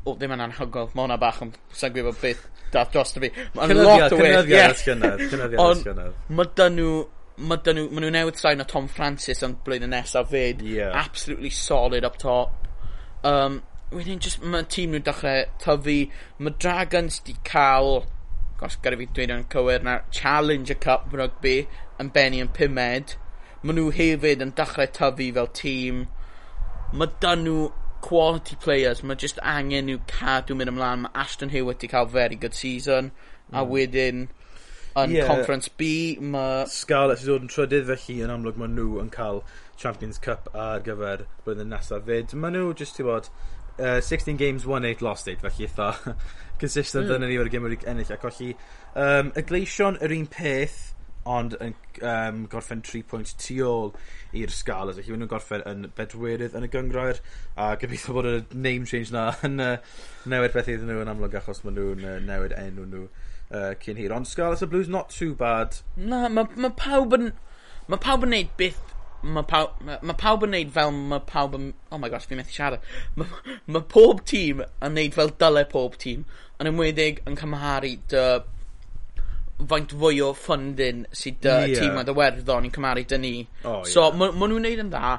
[0.05, 3.31] O, ddim yn anhygoel, mae hwnna bach yn sa'n gwybod beth dath dros fi.
[3.57, 4.37] Mae'n lot o waith.
[4.37, 6.21] Cynyddiad, cynyddiad, cynyddiad, cynyddiad.
[6.37, 6.93] Mae dyn nhw
[7.39, 10.63] mae dyn nhw, maen nhw newydd sain o Tom Francis yn blwyddyn nesaf fyd.
[10.63, 10.95] Yeah.
[10.95, 12.55] Absolutely solid up top.
[13.27, 13.59] Um,
[13.91, 15.99] wedyn, just, mae tîm nhw'n dechrau tyfu.
[16.39, 18.03] Mae Dragons di cael,
[18.59, 21.61] gos gyda fi dweud yn cywir na, Challenger Cup rugby
[21.99, 23.15] yn benni yn pumed.
[23.61, 26.01] Maen nhw hefyd yn dechrau tyfu fel tîm.
[26.95, 27.69] Mae dyn nhw
[28.05, 29.03] quality players.
[29.03, 31.05] Mae just angen nhw cadw mynd ymlaen.
[31.05, 33.11] Mae Ashton Hewitt i cael very good season.
[33.49, 33.59] Mm.
[33.59, 34.27] A wedyn
[34.99, 35.27] yn yeah.
[35.27, 36.65] Conference B mae...
[36.71, 39.43] Scarlett sydd dod yn trydydd felly yn amlwg maen nhw yn cael
[39.79, 42.35] Champions Cup ar gyfer blwyddyn nesaf fyd.
[42.35, 43.29] Maen nhw just i bod
[43.79, 45.91] uh, 16 games, 1-8 lost 8 felly eitha
[46.61, 47.15] consistent mm.
[47.17, 48.53] yn ni o'r gym wedi'i ennill ac felly
[48.95, 50.79] um, y gleision yr un peth
[51.29, 53.91] ond yn um, gorffen 3 pwynt tu ôl
[54.39, 54.91] i'r sgal.
[54.93, 57.21] Felly, maen nhw'n gorffen yn bedwerydd yn y gyngroer,
[57.59, 59.75] a gobeithio bod y name change na yn uh,
[60.29, 64.01] newid beth iddyn nhw yn amlwg achos maen nhw'n uh, newid enw nhw uh, cyn
[64.01, 64.15] hir.
[64.15, 65.81] Ond sgal, Scarlet y Blues, not too bad.
[65.95, 67.31] Na, mae ma pawb yn...
[67.89, 68.85] Mae pawb yn neud beth
[69.19, 71.73] mae pawb, ma, ma pawb yn neud fel mae pawb yn...
[71.91, 72.85] Oh my gosh, fi methu siarad.
[73.19, 76.23] Mae ma pob tîm yn neud fel dylai pob tîm,
[76.59, 78.23] yn ymwedig yn cymharu dy
[79.67, 81.83] faint fwy o funding sydd uh, dy yeah.
[81.83, 83.33] tîm yn ddywerddon i'n cymaru dy ni.
[83.63, 84.17] Oh, so, yeah.
[84.21, 85.13] maen ma nhw'n neud yn dda,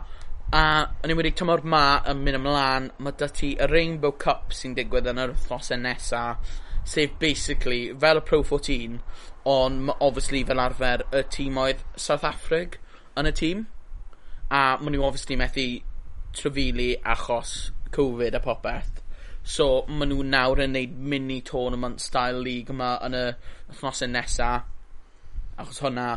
[0.56, 0.62] a
[1.04, 5.10] yn enwedig tymor ma yn mynd ymlaen, mae dy ti y Rainbow Cup sy'n digwydd
[5.12, 6.22] yn yr wythnosau nesa,
[6.88, 8.96] sef basically, fel y Pro 14,
[9.50, 12.80] ond obviously fel arfer y tîm oedd South Africa
[13.20, 13.66] yn y tîm,
[14.50, 15.68] a maen nhw obviously methu
[16.34, 19.04] trefili achos Covid a popeth.
[19.42, 23.24] So maen nhw nawr yn neud mini tournament style league yma yn y
[23.70, 24.50] wythnosau nesa
[25.60, 26.08] achos hwnna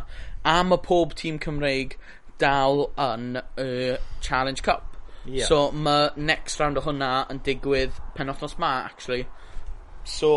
[0.44, 1.96] a mae pob tîm Cymreig
[2.42, 4.96] dal yn y Challenge Cup.
[5.24, 5.46] Yeah.
[5.48, 9.24] So mae next round o hwnna yn digwydd penwthnos 'ma actually.
[10.04, 10.30] So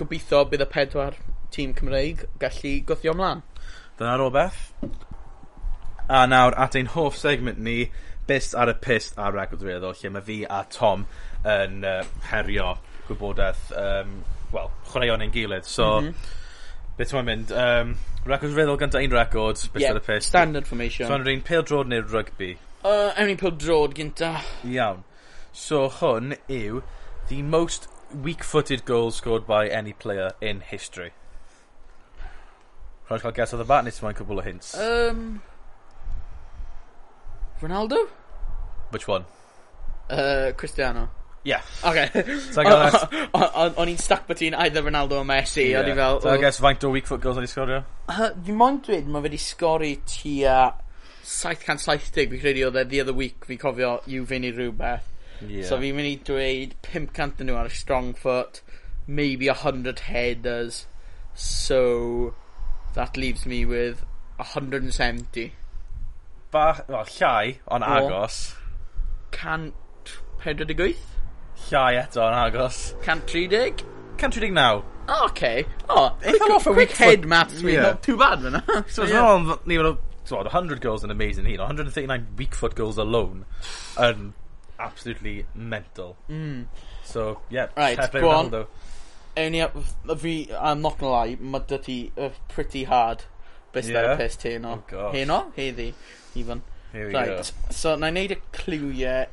[0.00, 1.20] gobeithio bydd y pedwar
[1.52, 3.44] tîm Cymreig gallu gwthio ymlaen.
[4.00, 4.60] Dyna beth.
[6.10, 7.92] A nawr at ein hoff segment ni,
[8.26, 11.04] Bist ar y Pist ar Ragwyd Weddol, lle mae fi a Tom
[11.46, 12.00] yn uh,
[12.32, 12.72] herio
[13.06, 14.16] gwybodaeth, um,
[14.50, 15.68] wel, chwaraeon ein gilydd.
[15.70, 16.32] So, mm -hmm.
[16.98, 17.52] beth mae'n mynd?
[17.54, 17.92] Um,
[18.26, 20.28] ragwyd Weddol gyda un record, Bist yeah, ar y Pist.
[20.28, 21.06] standard formation.
[21.06, 22.56] So, yn un pêl drod neu rugby?
[22.82, 24.32] Uh, Ewn ni'n pêl drod gynta.
[24.66, 25.04] Iawn.
[25.52, 26.82] So, hwn yw
[27.28, 31.12] the most weak-footed goal scored by any player in history.
[33.10, 34.74] Rhaid cael guess oedd the bat neu ti'n cwbl o hints?
[34.78, 35.40] Um,
[37.60, 38.08] Ronaldo?
[38.90, 39.24] Which one?
[40.08, 41.10] Uh, Cristiano.
[41.44, 41.62] Yeah.
[41.84, 42.10] Okay.
[42.52, 43.04] So I guess...
[43.78, 45.80] O'n i'n stuck between either Ronaldo or Messi, yeah.
[45.80, 46.20] o'n i fel...
[46.20, 46.40] So I oh.
[46.40, 47.84] guess faint o weak foot goals o'n i sgorio?
[48.08, 50.58] Uh, Fi moyn dweud, mae wedi sgori tua
[51.30, 55.06] 770, fi credu oedd e the other week, fi cofio yw fynd i rhywbeth.
[55.40, 55.64] Yeah.
[55.68, 58.60] So fi'n mynd i dweud 500 nhw ar y strong foot,
[59.06, 60.84] maybe 100 headers,
[61.34, 62.34] so
[62.94, 64.04] that leaves me with
[64.36, 65.52] 170.
[66.50, 68.54] Bach, well, llai, ond agos.
[69.30, 69.74] Cant
[70.42, 70.96] 48?
[71.70, 72.80] Llai eto yn agos.
[73.04, 73.84] Cant 30?
[74.18, 74.82] Cant 39.
[75.08, 75.66] Oh, okay.
[75.88, 77.82] Oh, Eitha off a weak head maths yeah.
[77.82, 78.62] not too bad, man.
[78.88, 79.26] so, yeah.
[79.26, 83.44] on, fel, so, 100 goals yn amazing hyn, 139 weak foot goals alone
[83.98, 84.34] yn
[84.78, 86.16] absolutely mental.
[86.28, 86.66] Mm.
[87.04, 88.66] So, yeah, right, go on.
[89.36, 89.64] Ni,
[90.18, 93.24] fi, I'm not gonna lie, mae dy ti uh, pretty hard
[93.72, 94.00] Beth yeah.
[94.00, 94.82] ar y pes te no.
[94.92, 95.44] Oh, Heno?
[95.56, 95.92] Heddi,
[96.34, 96.62] even.
[96.92, 97.42] Right, go.
[97.70, 99.28] so na i neud y cliwiau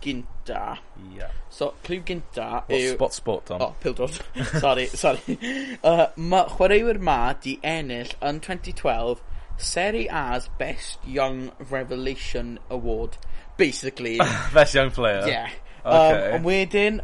[0.00, 0.78] gynta.
[1.14, 1.30] Yeah.
[1.50, 2.94] So, cliw gynta yw...
[2.94, 3.62] Spot, spot, Tom.
[3.62, 4.20] Oh, pildod.
[4.60, 5.38] sorry, sorry.
[5.82, 9.20] Uh, ma, chwaraewyr ma di ennill yn 2012
[9.58, 13.18] Seri A's Best Young Revelation Award.
[13.56, 14.18] Basically.
[14.54, 15.26] Best Young Player.
[15.26, 15.50] Yeah.
[15.84, 16.32] Um, okay.
[16.36, 17.00] Um, wedyn,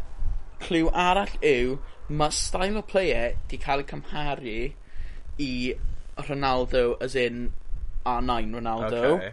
[0.64, 1.78] cliw arall yw,
[2.09, 4.59] mae style o player di cael ei cymharu
[5.40, 5.52] i
[6.16, 7.52] Ronaldo as in
[8.06, 9.04] R9 Ronaldo.
[9.16, 9.32] Okay.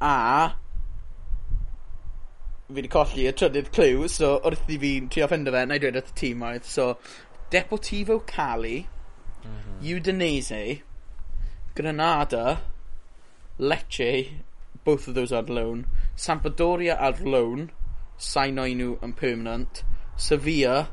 [0.00, 0.54] A
[2.68, 5.80] fi wedi colli y trydydd clyw, so wrth i fi'n trio ffendo fe, na i
[5.80, 6.98] dweud wrth y tîm oedd, so
[7.48, 8.82] Deportivo Cali,
[9.40, 9.96] mm -hmm.
[9.96, 10.82] Udinese,
[11.74, 12.60] Granada,
[13.58, 14.42] Lecce,
[14.84, 17.70] both of those are loan, Sampdoria ar loan,
[18.18, 19.82] sain o'i nhw yn permanent,
[20.16, 20.88] Sevilla,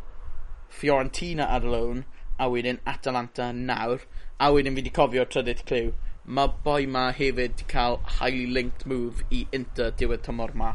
[0.69, 2.05] Fiorentina ar loan,
[2.39, 3.99] a wedyn Atalanta nawr
[4.39, 5.93] a wedyn fi wedi cofio trydydd clyw.
[6.25, 10.73] Mae boi ma hefyd wedi cael highly linked move i Inter diwedd tymor ma.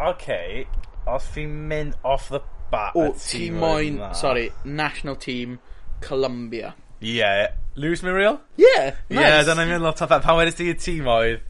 [0.00, 0.66] OK,
[1.08, 2.96] os fi'n mynd off the bat...
[2.96, 5.58] O, ti moyn, sorry, national team,
[6.00, 6.74] Colombia.
[7.02, 7.18] Ie.
[7.18, 7.52] Yeah.
[7.76, 8.40] Lewis Muriel?
[8.58, 9.18] Ie, yeah, nice.
[9.18, 10.22] Ie, yeah, dyna'n mynd lot o fan.
[10.24, 11.42] Pan wedys ti y tîm oedd...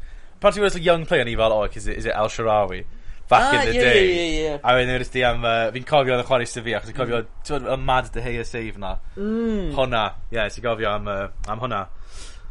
[0.42, 2.82] Pan ti'n gweld young player, ni fel, oh, is it, is it El Sharawi?
[3.28, 4.06] back ah, in the yeah, day.
[4.06, 4.58] Yeah, yeah, yeah.
[4.62, 6.98] A wedyn wrth di am, uh, fi'n cofio yn y chwarae sydd fi, achos fi'n
[7.00, 7.44] cofio, mm.
[7.48, 8.96] ti'n y mad dy hei y save na.
[9.16, 9.70] Mm.
[9.76, 11.82] Honna, ie, yeah, ti'n cofio am, uh, am honna.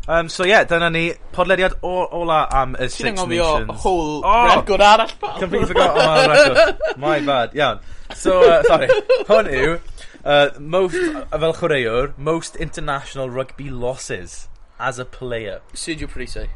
[0.07, 3.23] Um, so ie, yeah, dyna ni podlediad ola am y Six Nations.
[3.23, 5.31] Ti'n angofio whole oh, record arall pa.
[5.39, 6.99] Completely forgot am oh, record.
[7.01, 7.79] My bad, iawn.
[8.13, 8.91] So, uh, sorry,
[9.31, 9.79] hwn yw,
[10.23, 10.99] uh, most,
[11.31, 14.47] fel chwaraewr, most international rugby losses
[14.77, 15.61] as a player.
[15.73, 16.49] Sergio Parise.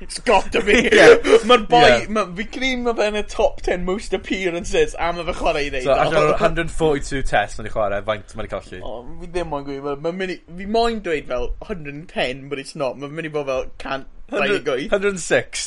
[0.00, 0.88] It's got to be.
[0.92, 1.16] yeah.
[1.48, 2.04] Mae'r boi, yeah.
[2.12, 5.72] ma, fi cream mae fe'n y top 10 most appearances a mae fe chwarae i
[5.74, 5.86] ddeud.
[5.86, 8.82] So, allan 142 test mae'n i chwarae, faint mae'n i colli?
[8.82, 9.88] Oh, fi ddim moyn gwyb.
[10.04, 13.00] Mae'n mynd i, fi moyn dweud fel 110, but it's not.
[13.00, 15.66] Mae'n mynd i bod fel 100, 106.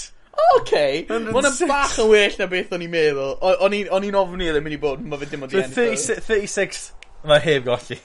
[0.59, 1.03] Okay.
[1.09, 1.33] Mae'n
[1.69, 3.35] bach yn well na beth o'n i'n meddwl.
[3.65, 5.99] O'n i'n ofni oedd yn mynd i bod, mae fe dim ond i ennill.
[6.25, 6.87] 36
[7.27, 7.97] Mae heb golli.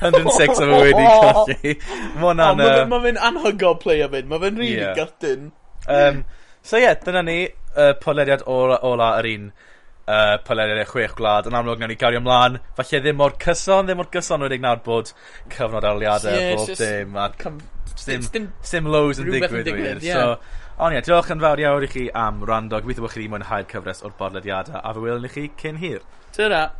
[0.00, 1.74] 106 o fe wedi golli.
[2.14, 2.62] Mae hwnna'n...
[2.62, 3.80] Mae ma fe'n anhygol o
[4.14, 4.30] fyd.
[4.30, 5.50] Mae fe'n rili really gutting.
[5.88, 6.22] Um,
[6.62, 11.16] so ie, yeah, dyna ni uh, poleriad ola, ola yr un uh, poleriad e chwech
[11.18, 11.50] gwlad.
[11.50, 12.58] Yn amlwg, nawn ni gario ymlaen.
[12.78, 15.12] Falle ddim mor cyson, ddim mor gyson wedi nawr bod
[15.52, 17.16] cyfnod arliadau yeah, bob dim.
[17.20, 17.28] A
[18.06, 20.04] dim, dim, dim lows yn digwydd, digwydd wir.
[20.06, 20.32] Yeah.
[20.32, 22.80] So, ond ie, diolch yn fawr iawn i chi am rando.
[22.80, 26.00] Gobeithio bod chi wedi mwynhau'r cyfres o'r bodlediadau a fe wylwn i chi cyn hir.
[26.32, 26.70] Tyra!